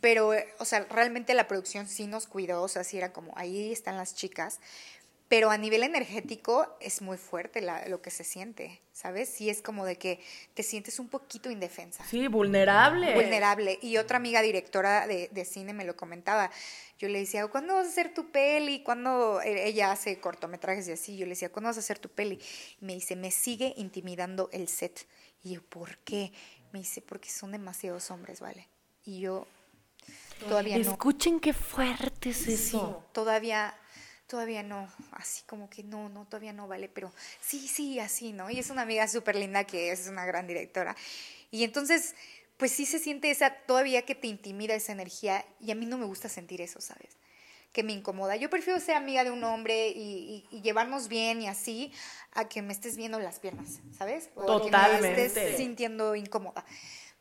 pero, 0.00 0.32
o 0.58 0.64
sea, 0.64 0.86
realmente 0.88 1.34
la 1.34 1.46
producción 1.46 1.86
sí 1.86 2.06
nos 2.06 2.26
cuidó, 2.26 2.62
o 2.62 2.68
sea, 2.68 2.84
sí 2.84 2.96
era 2.96 3.12
como, 3.12 3.36
ahí 3.36 3.70
están 3.70 3.98
las 3.98 4.14
chicas. 4.14 4.60
Pero 5.30 5.50
a 5.52 5.56
nivel 5.56 5.84
energético 5.84 6.76
es 6.80 7.02
muy 7.02 7.16
fuerte 7.16 7.60
la- 7.60 7.86
lo 7.86 8.02
que 8.02 8.10
se 8.10 8.24
siente, 8.24 8.80
¿sabes? 8.92 9.28
Sí 9.28 9.48
es 9.48 9.62
como 9.62 9.84
de 9.86 9.96
que 9.96 10.18
te 10.54 10.64
sientes 10.64 10.98
un 10.98 11.08
poquito 11.08 11.52
indefensa 11.52 12.04
Sí, 12.04 12.26
vulnerable. 12.26 13.14
vulnerable. 13.14 13.78
Y 13.80 13.96
otra 13.98 14.16
amiga 14.16 14.42
directora 14.42 15.06
de, 15.06 15.28
de 15.28 15.44
cine 15.44 15.72
me 15.72 15.84
lo 15.84 15.94
comentaba. 15.94 16.50
Yo 16.98 17.06
le 17.08 17.20
decía, 17.20 17.46
¿cuándo 17.46 17.76
vas 17.76 17.86
a 17.86 17.90
hacer 17.90 18.12
tu 18.12 18.32
peli? 18.32 18.82
¿Cuándo? 18.82 19.40
eh, 19.40 19.68
Ella 19.68 19.92
hace 19.92 20.18
cortometrajes 20.18 20.88
y 20.88 20.92
así. 20.92 21.16
Yo 21.16 21.26
le 21.26 21.30
decía, 21.30 21.52
¿cuándo 21.52 21.68
vas 21.68 21.76
a 21.76 21.80
hacer 21.80 22.00
tu 22.00 22.08
peli? 22.08 22.40
Y 22.80 22.84
me 22.84 22.94
dice, 22.94 23.14
me 23.14 23.30
sigue 23.30 23.72
intimidando 23.76 24.50
el 24.52 24.66
set. 24.66 25.06
Y 25.44 25.52
yo, 25.54 25.62
¿por 25.62 25.96
qué? 25.98 26.32
Me 26.72 26.80
dice, 26.80 27.02
porque 27.02 27.30
son 27.30 27.52
demasiados 27.52 28.10
hombres, 28.10 28.40
¿vale? 28.40 28.66
Y 29.04 29.20
yo, 29.20 29.46
todavía 30.40 30.76
no. 30.76 30.90
Escuchen 30.90 31.38
qué 31.38 31.52
fuerte 31.52 32.30
es 32.30 32.48
eso. 32.48 33.04
Todavía, 33.12 33.74
todavía 34.30 34.62
no, 34.62 34.88
así 35.10 35.42
como 35.46 35.68
que 35.68 35.82
no, 35.82 36.08
no, 36.08 36.24
todavía 36.24 36.52
no 36.52 36.68
vale, 36.68 36.88
pero 36.88 37.12
sí, 37.40 37.66
sí, 37.66 37.98
así, 37.98 38.32
¿no? 38.32 38.48
Y 38.48 38.60
es 38.60 38.70
una 38.70 38.82
amiga 38.82 39.08
súper 39.08 39.34
linda 39.34 39.64
que 39.64 39.90
es 39.90 40.06
una 40.06 40.24
gran 40.24 40.46
directora. 40.46 40.96
Y 41.50 41.64
entonces, 41.64 42.14
pues 42.56 42.70
sí 42.70 42.86
se 42.86 43.00
siente 43.00 43.30
esa, 43.30 43.50
todavía 43.66 44.02
que 44.06 44.14
te 44.14 44.28
intimida 44.28 44.74
esa 44.74 44.92
energía 44.92 45.44
y 45.58 45.72
a 45.72 45.74
mí 45.74 45.84
no 45.84 45.98
me 45.98 46.04
gusta 46.04 46.28
sentir 46.28 46.60
eso, 46.60 46.80
¿sabes? 46.80 47.16
Que 47.72 47.82
me 47.82 47.92
incomoda. 47.92 48.36
Yo 48.36 48.48
prefiero 48.50 48.78
ser 48.78 48.94
amiga 48.94 49.24
de 49.24 49.30
un 49.32 49.42
hombre 49.42 49.88
y, 49.88 50.44
y- 50.52 50.56
y 50.56 50.60
llevarnos 50.62 51.08
bien 51.08 51.42
y 51.42 51.48
así, 51.48 51.92
a 52.32 52.48
que 52.48 52.62
me 52.62 52.72
estés 52.72 52.96
viendo 52.96 53.18
las 53.18 53.40
piernas, 53.40 53.80
¿sabes? 53.98 54.30
O 54.36 54.44
que 54.62 54.70
me 54.70 54.70
Totalmente. 54.70 55.24
estés 55.26 55.56
sintiendo 55.56 56.14
incómoda. 56.14 56.64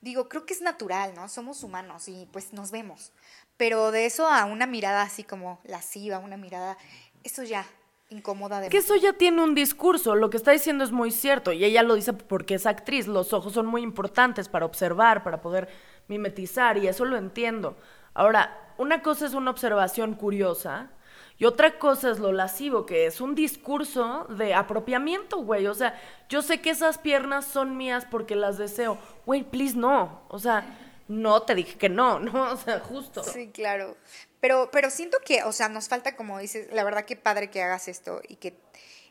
Digo, 0.01 0.29
creo 0.29 0.45
que 0.45 0.53
es 0.53 0.61
natural, 0.61 1.13
¿no? 1.15 1.27
Somos 1.27 1.63
humanos 1.63 2.07
y 2.07 2.27
pues 2.31 2.53
nos 2.53 2.71
vemos. 2.71 3.11
Pero 3.59 3.91
de 3.91 4.05
eso 4.05 4.25
a 4.25 4.45
una 4.45 4.65
mirada 4.65 5.01
así 5.01 5.23
como 5.23 5.59
lasciva, 5.65 6.19
una 6.19 6.37
mirada, 6.37 6.77
eso 7.25 7.43
ya 7.43 7.65
incomoda 8.09 8.61
de 8.61 8.69
Que 8.69 8.77
eso 8.77 8.95
ya 8.95 9.11
tiene 9.11 9.43
un 9.43 9.53
discurso, 9.53 10.15
lo 10.15 10.29
que 10.29 10.37
está 10.37 10.51
diciendo 10.51 10.85
es 10.85 10.93
muy 10.93 11.11
cierto, 11.11 11.51
y 11.51 11.65
ella 11.65 11.83
lo 11.83 11.95
dice 11.95 12.13
porque 12.13 12.55
es 12.55 12.65
actriz, 12.65 13.05
los 13.05 13.33
ojos 13.33 13.51
son 13.51 13.65
muy 13.65 13.81
importantes 13.81 14.47
para 14.47 14.65
observar, 14.65 15.23
para 15.23 15.41
poder 15.41 15.67
mimetizar, 16.07 16.77
y 16.77 16.87
eso 16.87 17.03
lo 17.03 17.17
entiendo. 17.17 17.75
Ahora, 18.13 18.73
una 18.77 19.01
cosa 19.01 19.25
es 19.25 19.33
una 19.33 19.51
observación 19.51 20.13
curiosa, 20.13 20.89
y 21.37 21.43
otra 21.43 21.77
cosa 21.79 22.11
es 22.11 22.19
lo 22.19 22.31
lascivo, 22.31 22.85
que 22.85 23.07
es 23.07 23.19
un 23.19 23.35
discurso 23.35 24.25
de 24.29 24.53
apropiamiento, 24.53 25.37
güey. 25.39 25.67
O 25.67 25.73
sea, 25.73 25.99
yo 26.29 26.41
sé 26.41 26.61
que 26.61 26.69
esas 26.69 26.97
piernas 26.97 27.43
son 27.43 27.75
mías 27.75 28.05
porque 28.09 28.35
las 28.35 28.57
deseo. 28.57 28.97
Güey, 29.25 29.43
please 29.43 29.77
no. 29.77 30.21
O 30.27 30.37
sea, 30.39 30.65
no 31.09 31.41
te 31.41 31.55
dije 31.55 31.77
que 31.77 31.89
no, 31.89 32.19
no, 32.19 32.51
o 32.53 32.57
sea, 32.57 32.79
justo. 32.79 33.23
Sí, 33.23 33.49
claro. 33.49 33.97
Pero, 34.39 34.69
pero 34.71 34.89
siento 34.89 35.17
que, 35.25 35.43
o 35.43 35.51
sea, 35.51 35.67
nos 35.67 35.89
falta, 35.89 36.15
como 36.15 36.39
dices, 36.39 36.71
la 36.71 36.85
verdad 36.85 37.03
que 37.03 37.17
padre 37.17 37.49
que 37.49 37.61
hagas 37.61 37.89
esto 37.89 38.21
y 38.27 38.35
que, 38.35 38.55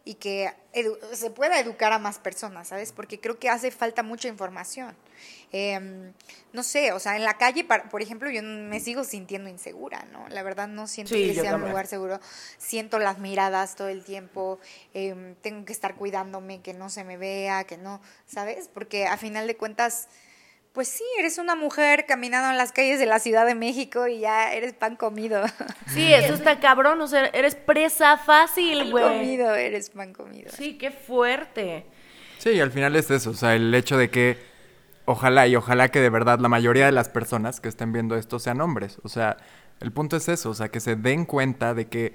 y 0.05 0.15
que 0.15 0.55
se 1.13 1.31
pueda 1.31 1.61
educar 1.61 1.93
a 1.93 1.99
más 1.99 2.19
personas, 2.19 2.69
¿sabes? 2.69 2.93
Porque 2.93 3.21
creo 3.21 3.39
que 3.39 3.51
hace 3.51 3.71
falta 3.71 4.03
mucha 4.03 4.29
información. 4.29 4.97
Em, 5.53 6.15
no 6.53 6.63
sé, 6.63 6.93
o 6.93 7.01
sea, 7.01 7.17
en 7.17 7.25
la 7.25 7.37
calle, 7.37 7.67
por 7.91 8.01
ejemplo, 8.01 8.31
yo 8.31 8.43
me 8.43 8.81
sigo 8.81 9.05
sintiendo 9.05 9.51
insegura, 9.51 10.07
¿no? 10.13 10.27
La 10.29 10.43
verdad 10.43 10.69
no 10.69 10.87
siento 10.87 11.15
Sí, 11.15 11.27
que 11.27 11.35
sea 11.35 11.57
un 11.57 11.69
lugar 11.69 11.89
seguro. 11.89 12.21
Siento 12.57 12.99
las 12.99 13.19
miradas 13.19 13.75
todo 13.75 13.89
el 13.89 14.05
tiempo, 14.05 14.61
em, 14.95 15.35
tengo 15.43 15.67
que 15.67 15.73
estar 15.75 15.97
cuidándome, 15.97 16.63
que 16.63 16.73
no 16.73 16.89
se 16.89 17.05
me 17.05 17.19
vea, 17.19 17.65
que 17.65 17.77
no, 17.77 18.01
¿sabes? 18.25 18.71
Porque 18.73 19.07
a 19.07 19.19
final 19.19 19.47
de 19.47 19.57
cuentas 19.57 20.09
pues 20.73 20.89
sí, 20.89 21.05
eres 21.19 21.39
una 21.39 21.55
mujer 21.57 22.05
caminando 22.07 22.51
en 22.51 22.57
las 22.57 22.73
calles 22.73 22.99
de 22.99 23.07
la 23.07 23.19
Ciudad 23.19 23.47
de 23.47 23.55
México 23.55 24.07
y 24.07 24.21
ya 24.21 24.53
eres 24.53 24.75
pan 24.75 24.97
comido. 24.97 25.43
Sí, 25.89 26.13
eso 26.13 26.35
está 26.35 26.61
cabrón, 26.61 27.01
o 27.01 27.09
sea, 27.09 27.27
eres 27.27 27.55
presa 27.55 28.19
fácil, 28.19 28.79
Pan 28.79 28.91
güey. 28.91 29.05
comido, 29.19 29.55
eres 29.55 29.91
pan 29.91 30.13
comido. 30.13 30.51
Sí, 30.55 30.77
qué 30.79 30.91
fuerte. 30.91 31.87
Sí, 32.39 32.51
y 32.51 32.61
al 32.61 32.71
final 32.71 32.95
es 32.95 33.11
eso, 33.11 33.31
o 33.31 33.35
sea, 33.35 33.55
el 33.55 33.75
hecho 33.75 33.97
de 33.97 34.11
que 34.11 34.39
ojalá 35.07 35.47
y 35.49 35.57
ojalá 35.57 35.89
que 35.89 36.01
de 36.01 36.11
verdad 36.11 36.39
la 36.39 36.49
mayoría 36.49 36.87
de 36.87 36.93
las 36.93 37.09
personas 37.09 37.61
que 37.61 37.69
estén 37.69 37.93
viendo 37.93 38.17
esto 38.17 38.39
sean 38.39 38.61
hombres. 38.61 38.99
O 39.03 39.09
sea, 39.09 39.39
el 39.81 39.91
punto 39.93 40.17
es 40.17 40.29
eso, 40.29 40.51
o 40.51 40.55
sea, 40.55 40.69
que 40.69 40.81
se 40.81 40.95
den 40.95 41.25
cuenta 41.25 41.73
de 41.75 41.89
que 41.89 42.15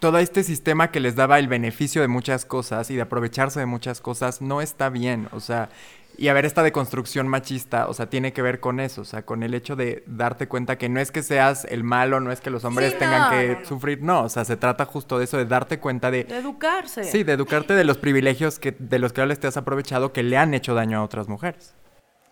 todo 0.00 0.18
este 0.18 0.42
sistema 0.42 0.90
que 0.90 1.00
les 1.00 1.14
daba 1.14 1.38
el 1.38 1.48
beneficio 1.48 2.02
de 2.02 2.08
muchas 2.08 2.44
cosas 2.44 2.90
y 2.90 2.96
de 2.96 3.02
aprovecharse 3.02 3.60
de 3.60 3.66
muchas 3.66 4.00
cosas 4.00 4.42
no 4.42 4.60
está 4.60 4.90
bien, 4.90 5.28
o 5.32 5.40
sea, 5.40 5.70
y 6.18 6.28
a 6.28 6.32
ver, 6.32 6.44
esta 6.46 6.62
deconstrucción 6.62 7.28
machista, 7.28 7.88
o 7.88 7.94
sea, 7.94 8.06
tiene 8.08 8.32
que 8.32 8.42
ver 8.42 8.60
con 8.60 8.80
eso, 8.80 9.02
o 9.02 9.04
sea, 9.04 9.22
con 9.24 9.42
el 9.42 9.54
hecho 9.54 9.76
de 9.76 10.02
darte 10.06 10.48
cuenta 10.48 10.76
que 10.78 10.88
no 10.88 11.00
es 11.00 11.10
que 11.12 11.22
seas 11.22 11.64
el 11.68 11.84
malo, 11.84 12.20
no 12.20 12.32
es 12.32 12.40
que 12.40 12.50
los 12.50 12.64
hombres 12.64 12.92
Sí, 12.92 12.98
tengan 12.98 13.22
no, 13.22 13.30
que 13.30 13.48
no, 13.54 13.58
no. 13.60 13.64
sufrir, 13.66 14.02
no, 14.02 14.22
o 14.24 14.28
sea, 14.28 14.44
se 14.44 14.56
trata 14.56 14.84
justo 14.84 15.18
de 15.18 15.24
eso, 15.24 15.36
de 15.36 15.44
darte 15.46 15.78
cuenta 15.78 16.10
de, 16.10 16.24
De 16.24 16.38
educarse. 16.38 17.04
sí, 17.04 17.22
de 17.24 17.32
educarte 17.32 17.74
de 17.74 17.84
los 17.84 17.98
privilegios 17.98 18.58
que, 18.58 18.74
de 18.78 18.98
los 18.98 19.12
que 19.12 19.20
ahora 19.20 19.36
te 19.36 19.46
has 19.46 19.56
aprovechado 19.56 20.12
que 20.12 20.22
le 20.22 20.36
han 20.36 20.54
hecho 20.54 20.74
daño 20.74 20.98
a 20.98 21.02
otras 21.02 21.28
mujeres. 21.28 21.74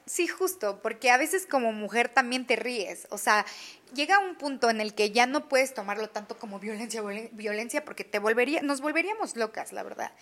Sí, 0.07 0.27
justo, 0.27 0.81
porque 0.83 1.11
a 1.11 1.17
veces 1.17 1.47
como 1.47 1.73
mujer 1.73 2.11
también 2.11 2.47
te 2.47 2.57
ríes. 2.57 3.07
O 3.11 3.17
sea, 3.17 3.47
llega 3.95 4.19
un 4.19 4.35
punto 4.37 4.69
en 4.69 4.83
el 4.83 4.95
que 4.95 5.11
ya 5.13 5.27
no 5.27 5.49
puedes 5.49 5.73
tomarlo 5.73 6.11
tanto 6.11 6.37
como 6.37 6.59
violencia, 6.59 7.01
violen- 7.03 7.31
violencia, 7.33 7.87
porque 7.87 8.05
te 8.05 8.19
volvería, 8.19 8.61
nos 8.61 8.83
volveríamos 8.83 9.35
locas, 9.35 9.73
la 9.73 9.83
verdad. 9.83 10.13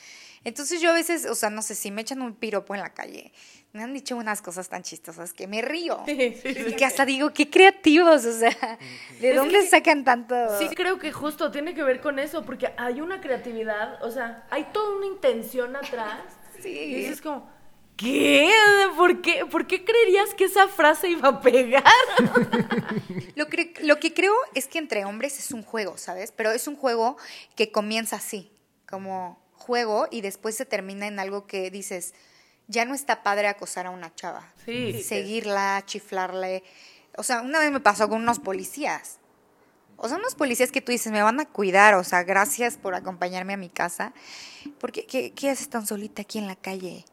Entonces 0.45 0.81
yo 0.81 0.91
a 0.91 0.95
veces, 0.95 1.27
o 1.27 1.35
sea, 1.35 1.51
no 1.51 1.63
sé, 1.63 1.75
si 1.75 1.91
me 1.91 2.03
echan 2.03 2.23
un 2.23 2.35
piropo 2.37 2.77
en 2.77 2.81
la 2.81 2.95
calle, 2.95 3.33
me 3.73 3.83
han 3.83 3.93
dicho 3.93 4.17
unas 4.17 4.41
cosas 4.41 4.69
tan 4.69 4.85
chistosas 4.85 5.33
que 5.33 5.49
me 5.49 5.63
río. 5.63 6.01
Sí, 6.07 6.37
sí, 6.41 6.55
sí. 6.55 6.65
Y 6.69 6.77
que 6.77 6.85
hasta 6.85 7.05
digo, 7.05 7.33
qué 7.33 7.51
creativos, 7.51 8.25
o 8.25 8.39
sea, 8.39 8.79
¿de 9.21 9.31
Es 9.31 9.37
dónde 9.37 9.61
que- 9.61 9.67
sacan 9.67 10.05
tanto? 10.05 10.37
Sí, 10.61 10.69
creo 10.77 11.01
que 11.01 11.11
justo 11.11 11.51
tiene 11.51 11.75
que 11.75 11.83
ver 11.83 12.01
con 12.01 12.21
eso, 12.21 12.45
porque 12.45 12.73
hay 12.77 13.01
una 13.01 13.21
creatividad, 13.21 14.01
o 14.05 14.13
sea, 14.13 14.47
hay 14.51 14.65
toda 14.73 14.97
una 14.97 15.07
intención 15.07 15.75
atrás. 15.75 16.21
Sí. 16.63 16.69
Y 16.69 16.95
dices 16.95 17.21
como, 17.21 17.51
¿qué? 17.97 18.51
¿Por 18.97 19.21
qué? 19.23 19.47
¿Por 19.47 19.67
qué 19.67 19.85
creerías 19.85 20.35
que 20.35 20.45
esa 20.45 20.69
frase 20.69 21.09
iba 21.09 21.29
a 21.29 21.41
pegar? 21.41 21.83
Lo, 23.35 23.47
cre- 23.49 23.79
lo 23.81 23.99
que 23.99 24.13
creo 24.13 24.35
es 24.55 24.67
que 24.67 24.79
entre 24.79 25.05
hombres 25.05 25.39
es 25.39 25.53
un 25.53 25.63
juego, 25.63 25.97
¿sabes? 25.97 26.33
Pero 26.33 26.51
es 26.53 26.69
un 26.69 26.77
juego 26.77 27.17
que 27.57 27.73
comienza 27.73 28.17
así, 28.17 28.53
como 28.89 29.41
juego, 29.55 30.07
y 30.11 30.21
después 30.21 30.55
se 30.57 30.67
termina 30.67 31.07
en 31.07 31.19
algo 31.19 31.47
que 31.47 31.71
dices, 31.71 32.15
ya 32.69 32.85
no 32.85 32.95
está 32.95 33.23
padre 33.23 33.49
acosar 33.49 33.87
a 33.87 33.91
una 33.91 34.15
chava. 34.15 34.53
Sí. 34.67 35.03
Seguirla, 35.03 35.83
chiflarle. 35.87 36.63
O 37.17 37.23
sea, 37.23 37.41
una 37.41 37.59
vez 37.59 37.73
me 37.73 37.81
pasó 37.81 38.09
con 38.09 38.21
unos 38.23 38.39
policías. 38.39 39.19
O 39.97 40.09
sea, 40.09 40.19
unos 40.19 40.35
policías 40.35 40.71
que 40.73 40.81
tú 40.83 40.93
dices, 40.93 41.11
me 41.13 41.23
van 41.23 41.41
a 41.41 41.47
cuidar, 41.47 41.95
o 41.95 42.05
sea, 42.05 42.23
gracias 42.25 42.77
por 42.77 42.95
acompañarme 42.95 43.55
a 43.55 43.57
mi 43.57 43.71
casa. 43.71 44.13
Porque, 44.79 45.07
¿qué, 45.07 45.33
qué 45.33 45.51
haces 45.51 45.69
tan 45.71 45.87
solita 45.87 46.23
aquí 46.23 46.39
en 46.39 46.47
la 46.49 46.57
calle? 46.57 47.05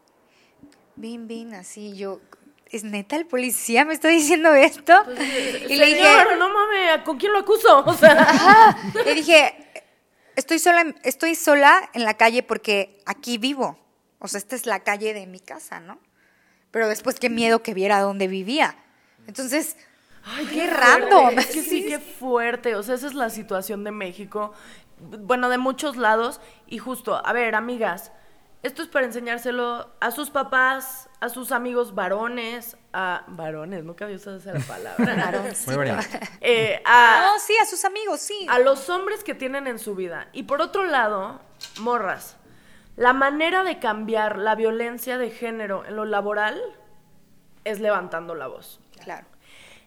Bin, 0.99 1.29
bin, 1.29 1.53
así 1.53 1.95
yo. 1.95 2.19
¿Es 2.65 2.83
neta 2.83 3.15
el 3.15 3.25
policía 3.25 3.85
me 3.85 3.93
está 3.93 4.09
diciendo 4.09 4.53
esto? 4.53 4.93
y 5.69 5.77
le 5.77 5.85
dije, 5.85 6.03
no 6.37 6.49
mames, 6.49 7.03
¿con 7.05 7.17
quién 7.17 7.31
lo 7.31 7.39
acuso? 7.39 7.85
O 7.85 7.93
sea, 7.93 8.11
Ajá. 8.19 8.77
Le 9.05 9.15
dije, 9.15 9.55
estoy 10.35 10.59
sola, 10.59 10.93
estoy 11.03 11.35
sola 11.35 11.89
en 11.93 12.03
la 12.03 12.15
calle 12.15 12.43
porque 12.43 13.01
aquí 13.05 13.37
vivo. 13.37 13.79
O 14.19 14.27
sea, 14.27 14.39
esta 14.39 14.57
es 14.57 14.65
la 14.65 14.81
calle 14.81 15.13
de 15.13 15.25
mi 15.25 15.39
casa, 15.39 15.79
¿no? 15.79 15.99
Pero 16.69 16.89
después 16.89 17.17
qué 17.17 17.29
miedo 17.29 17.63
que 17.63 17.73
viera 17.73 18.01
dónde 18.01 18.27
vivía. 18.27 18.75
Entonces, 19.25 19.77
Ay, 20.25 20.47
qué 20.47 20.67
random. 20.67 21.39
Es 21.39 21.47
que 21.47 21.61
sí, 21.61 21.85
qué 21.87 21.97
fuerte. 21.99 22.75
O 22.75 22.83
sea, 22.83 22.95
esa 22.95 23.07
es 23.07 23.13
la 23.13 23.29
situación 23.29 23.85
de 23.85 23.91
México. 23.91 24.51
Bueno, 24.99 25.47
de 25.47 25.57
muchos 25.57 25.95
lados. 25.95 26.41
Y 26.67 26.77
justo, 26.77 27.25
a 27.25 27.31
ver, 27.31 27.55
amigas, 27.55 28.11
esto 28.61 28.81
es 28.81 28.87
para 28.89 29.05
enseñárselo 29.05 29.89
a 29.99 30.11
sus 30.11 30.29
papás, 30.29 31.09
a 31.21 31.29
sus 31.29 31.51
amigos 31.51 31.95
varones, 31.95 32.77
a 32.91 33.23
varones, 33.27 33.83
nunca 33.83 34.05
había 34.05 34.17
usado 34.17 34.37
esa 34.37 34.53
palabra. 34.67 35.43
Muy 35.67 35.75
bonito. 35.75 35.97
Eh, 36.41 36.81
a, 36.85 37.21
No, 37.25 37.39
sí, 37.39 37.53
a 37.61 37.65
sus 37.65 37.85
amigos, 37.85 38.19
sí. 38.19 38.47
a 38.49 38.59
los 38.59 38.89
hombres 38.89 39.23
que 39.23 39.33
tienen 39.33 39.67
en 39.67 39.79
su 39.79 39.95
vida. 39.95 40.27
Y 40.33 40.43
por 40.43 40.61
otro 40.61 40.83
lado, 40.83 41.39
morras, 41.79 42.35
la 42.97 43.13
manera 43.13 43.63
de 43.63 43.79
cambiar 43.79 44.37
la 44.37 44.55
violencia 44.55 45.17
de 45.17 45.31
género 45.31 45.85
en 45.85 45.95
lo 45.95 46.03
laboral 46.03 46.61
es 47.63 47.79
levantando 47.79 48.35
la 48.35 48.47
voz. 48.47 48.81
Claro. 49.01 49.25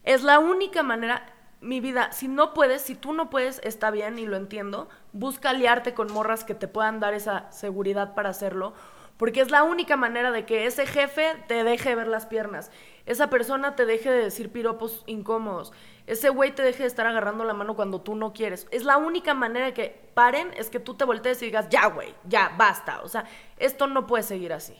Es 0.05 0.23
la 0.23 0.39
única 0.39 0.83
manera, 0.83 1.32
mi 1.63 1.81
vida, 1.81 2.13
si 2.13 2.29
no 2.29 2.53
puedes, 2.53 2.83
si 2.83 2.95
tú 2.95 3.13
no 3.13 3.31
puedes, 3.31 3.61
está 3.65 3.91
bien 3.91 4.19
y 4.19 4.27
lo 4.27 4.37
entiendo, 4.37 4.89
busca 5.13 5.51
aliarte 5.51 5.95
con 5.95 6.13
morras 6.13 6.45
que 6.45 6.55
te 6.55 6.69
puedan 6.69 7.01
dar 7.01 7.15
esa 7.15 7.51
seguridad 7.53 8.15
para 8.15 8.31
hacerlo, 8.31 8.75
porque 9.17 9.41
es 9.41 9.51
la 9.51 9.63
única 9.63 9.97
manera 9.97 10.33
de 10.33 10.45
que 10.45 10.67
ese 10.67 10.87
jefe 10.87 11.37
te 11.47 11.63
deje 11.63 11.95
ver 11.95 12.09
las 12.09 12.27
piernas, 12.27 12.71
esa 13.07 13.31
persona 13.31 13.77
te 13.77 13.87
deje 13.87 14.11
de 14.11 14.25
decir 14.25 14.51
piropos 14.51 15.05
incómodos, 15.07 15.73
ese 16.09 16.31
güey 16.31 16.53
te 16.53 16.63
deje 16.63 16.83
de 16.83 16.89
estar 16.89 17.07
agarrando 17.07 17.45
la 17.45 17.55
mano 17.55 17.77
cuando 17.77 18.01
tú 18.01 18.17
no 18.17 18.33
quieres. 18.33 18.67
Es 18.73 18.83
la 18.85 18.97
única 18.97 19.35
manera 19.35 19.67
de 19.67 19.75
que 19.75 20.11
paren, 20.15 20.51
es 20.57 20.69
que 20.69 20.81
tú 20.81 20.95
te 20.95 21.05
voltees 21.05 21.41
y 21.43 21.47
digas, 21.47 21.69
ya 21.69 21.87
güey, 21.87 22.13
ya, 22.25 22.53
basta, 22.59 23.03
o 23.03 23.09
sea, 23.09 23.25
esto 23.57 23.87
no 23.87 24.07
puede 24.09 24.25
seguir 24.25 24.53
así. 24.53 24.77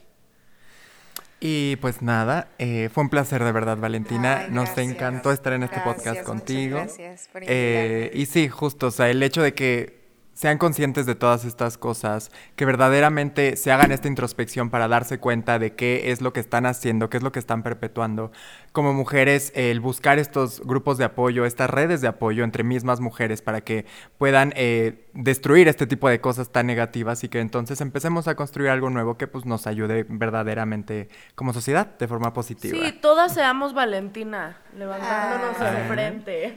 Y 1.45 1.75
pues 1.77 2.03
nada, 2.03 2.51
eh, 2.59 2.89
fue 2.95 3.03
un 3.03 3.11
placer 3.11 3.43
de 3.43 3.51
verdad, 3.51 3.77
Valentina. 3.77 4.43
Ay, 4.45 4.51
Nos 4.53 4.79
encantó 4.79 5.33
estar 5.33 5.53
en 5.53 5.65
este 5.65 5.81
Gracias, 5.81 5.97
podcast 5.97 6.23
contigo. 6.25 6.77
gracias 6.77 7.29
por 7.33 7.43
Eh, 7.45 8.13
y 8.15 8.27
sí, 8.27 8.49
justo, 8.49 8.87
o 8.87 8.91
sea, 8.93 9.11
el 9.11 9.21
hecho 9.25 9.43
de 9.43 9.53
que 9.53 10.02
sean 10.35 10.59
conscientes 10.59 11.07
de 11.07 11.15
todas 11.15 11.45
estas 11.45 11.77
cosas, 11.79 12.31
que 12.57 12.65
verdaderamente 12.65 13.57
se 13.57 13.71
hagan 13.71 13.93
esta 13.93 14.09
introspección 14.09 14.71
para 14.71 14.89
darse 14.89 15.19
cuenta 15.19 15.59
de 15.59 15.75
qué 15.75 16.11
es 16.11 16.21
lo 16.23 16.33
que 16.33 16.41
están 16.41 16.67
haciendo, 16.67 17.11
qué 17.11 17.19
es 17.19 17.23
lo 17.23 17.33
que 17.33 17.39
están 17.39 17.63
perpetuando. 17.63 18.33
Como 18.73 18.95
mujeres, 18.95 19.53
el 19.55 19.81
buscar 19.81 20.19
estos 20.19 20.61
grupos 20.65 20.97
de 20.97 21.05
apoyo, 21.05 21.45
estas 21.45 21.69
redes 21.69 22.01
de 22.01 22.09
apoyo 22.09 22.45
entre 22.45 22.65
mismas 22.65 23.01
mujeres 23.01 23.43
para 23.43 23.61
que 23.61 23.85
puedan 24.17 24.55
eh, 24.57 25.07
destruir 25.13 25.69
este 25.69 25.87
tipo 25.87 26.09
de 26.09 26.21
cosas 26.23 26.51
tan 26.51 26.67
negativas 26.67 27.23
y 27.25 27.29
que 27.29 27.41
entonces 27.41 27.81
empecemos 27.83 28.27
a 28.27 28.35
construir 28.35 28.71
algo 28.71 28.89
nuevo 28.89 29.19
que 29.19 29.27
pues 29.27 29.45
nos 29.45 29.67
ayude 29.67 30.07
verdaderamente 30.09 31.09
como 31.35 31.53
sociedad 31.53 31.87
de 31.99 32.09
forma 32.09 32.33
positiva. 32.33 32.79
Sí, 32.79 32.93
todas 33.03 33.35
seamos 33.35 33.75
Valentina, 33.75 34.57
levantándonos 34.77 35.57
Ah. 35.61 35.69
al 35.77 35.89
frente. 35.89 36.55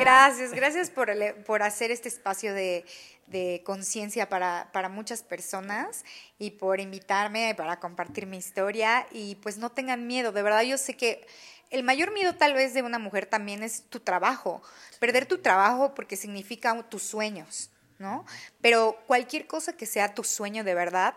Gracias, 0.00 0.52
gracias 0.52 0.90
por, 0.90 1.08
el- 1.10 1.34
por 1.46 1.62
hacer 1.62 1.90
este 1.90 2.08
espacio 2.08 2.52
de, 2.52 2.84
de 3.26 3.62
conciencia 3.64 4.28
para, 4.28 4.70
para 4.72 4.88
muchas 4.88 5.22
personas 5.22 6.04
y 6.38 6.52
por 6.52 6.80
invitarme 6.80 7.54
para 7.56 7.80
compartir 7.80 8.26
mi 8.26 8.36
historia 8.36 9.06
y 9.10 9.36
pues 9.36 9.58
no 9.58 9.70
tengan 9.70 10.06
miedo, 10.06 10.32
de 10.32 10.42
verdad 10.42 10.62
yo 10.62 10.78
sé 10.78 10.94
que 10.96 11.26
el 11.70 11.82
mayor 11.82 12.12
miedo 12.12 12.34
tal 12.34 12.54
vez 12.54 12.74
de 12.74 12.82
una 12.82 12.98
mujer 12.98 13.26
también 13.26 13.62
es 13.62 13.82
tu 13.88 14.00
trabajo, 14.00 14.62
perder 15.00 15.26
tu 15.26 15.38
trabajo 15.38 15.94
porque 15.94 16.16
significa 16.16 16.80
tus 16.84 17.02
sueños, 17.02 17.70
¿no? 17.98 18.24
Pero 18.60 18.98
cualquier 19.06 19.46
cosa 19.46 19.72
que 19.72 19.86
sea 19.86 20.14
tu 20.14 20.22
sueño 20.22 20.62
de 20.62 20.74
verdad 20.74 21.14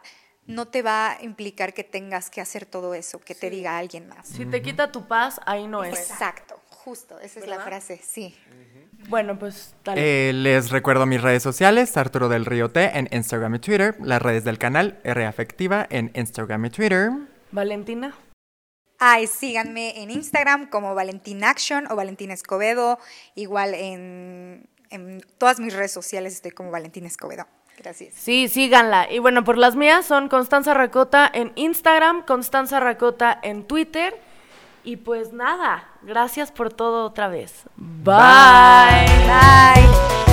no 0.47 0.67
te 0.67 0.81
va 0.81 1.11
a 1.11 1.23
implicar 1.23 1.75
que 1.75 1.83
tengas 1.83 2.31
que 2.31 2.41
hacer 2.41 2.65
todo 2.65 2.95
eso, 2.95 3.19
que 3.19 3.35
te 3.35 3.51
diga 3.51 3.77
alguien 3.77 4.07
más. 4.07 4.27
Si 4.27 4.45
te 4.47 4.63
quita 4.63 4.91
tu 4.91 5.07
paz, 5.07 5.39
ahí 5.45 5.67
no 5.67 5.83
es. 5.83 6.09
Exacto, 6.09 6.59
justo, 6.69 7.19
esa 7.19 7.39
es 7.39 7.47
la 7.47 7.59
frase, 7.59 8.01
sí. 8.03 8.35
Bueno, 9.09 9.39
pues 9.39 9.75
dale. 9.83 10.29
Eh, 10.29 10.33
les 10.33 10.69
recuerdo 10.69 11.05
mis 11.07 11.21
redes 11.21 11.41
sociales, 11.41 11.97
Arturo 11.97 12.29
del 12.29 12.45
Río 12.45 12.69
T 12.69 12.97
en 12.97 13.09
Instagram 13.11 13.55
y 13.55 13.59
Twitter, 13.59 13.95
las 13.99 14.21
redes 14.21 14.43
del 14.43 14.59
canal 14.59 14.99
R 15.03 15.25
Afectiva 15.25 15.87
en 15.89 16.11
Instagram 16.13 16.65
y 16.65 16.69
Twitter. 16.69 17.09
Valentina. 17.51 18.15
Ay, 18.99 19.27
síganme 19.27 20.03
en 20.03 20.11
Instagram 20.11 20.69
como 20.69 20.93
Valentín 20.93 21.43
Action 21.43 21.91
o 21.91 21.95
Valentín 21.95 22.29
Escobedo. 22.31 22.99
Igual 23.33 23.73
en, 23.73 24.69
en 24.91 25.21
todas 25.37 25.59
mis 25.59 25.73
redes 25.73 25.91
sociales 25.91 26.33
estoy 26.35 26.51
como 26.51 26.69
Valentín 26.69 27.05
Escobedo. 27.05 27.47
Gracias. 27.77 28.13
Sí, 28.13 28.47
síganla. 28.47 29.09
Y 29.09 29.19
bueno, 29.19 29.43
por 29.43 29.57
las 29.57 29.75
mías 29.75 30.05
son 30.05 30.27
Constanza 30.27 30.73
Racota 30.73 31.31
en 31.33 31.53
Instagram, 31.55 32.25
Constanza 32.25 32.79
Racota 32.79 33.39
en 33.41 33.63
Twitter. 33.63 34.13
Y 34.83 34.97
pues 34.97 35.33
nada, 35.33 35.89
gracias 36.01 36.51
por 36.51 36.71
todo 36.71 37.05
otra 37.05 37.27
vez. 37.27 37.65
Bye. 37.75 38.15
Bye. 39.27 40.28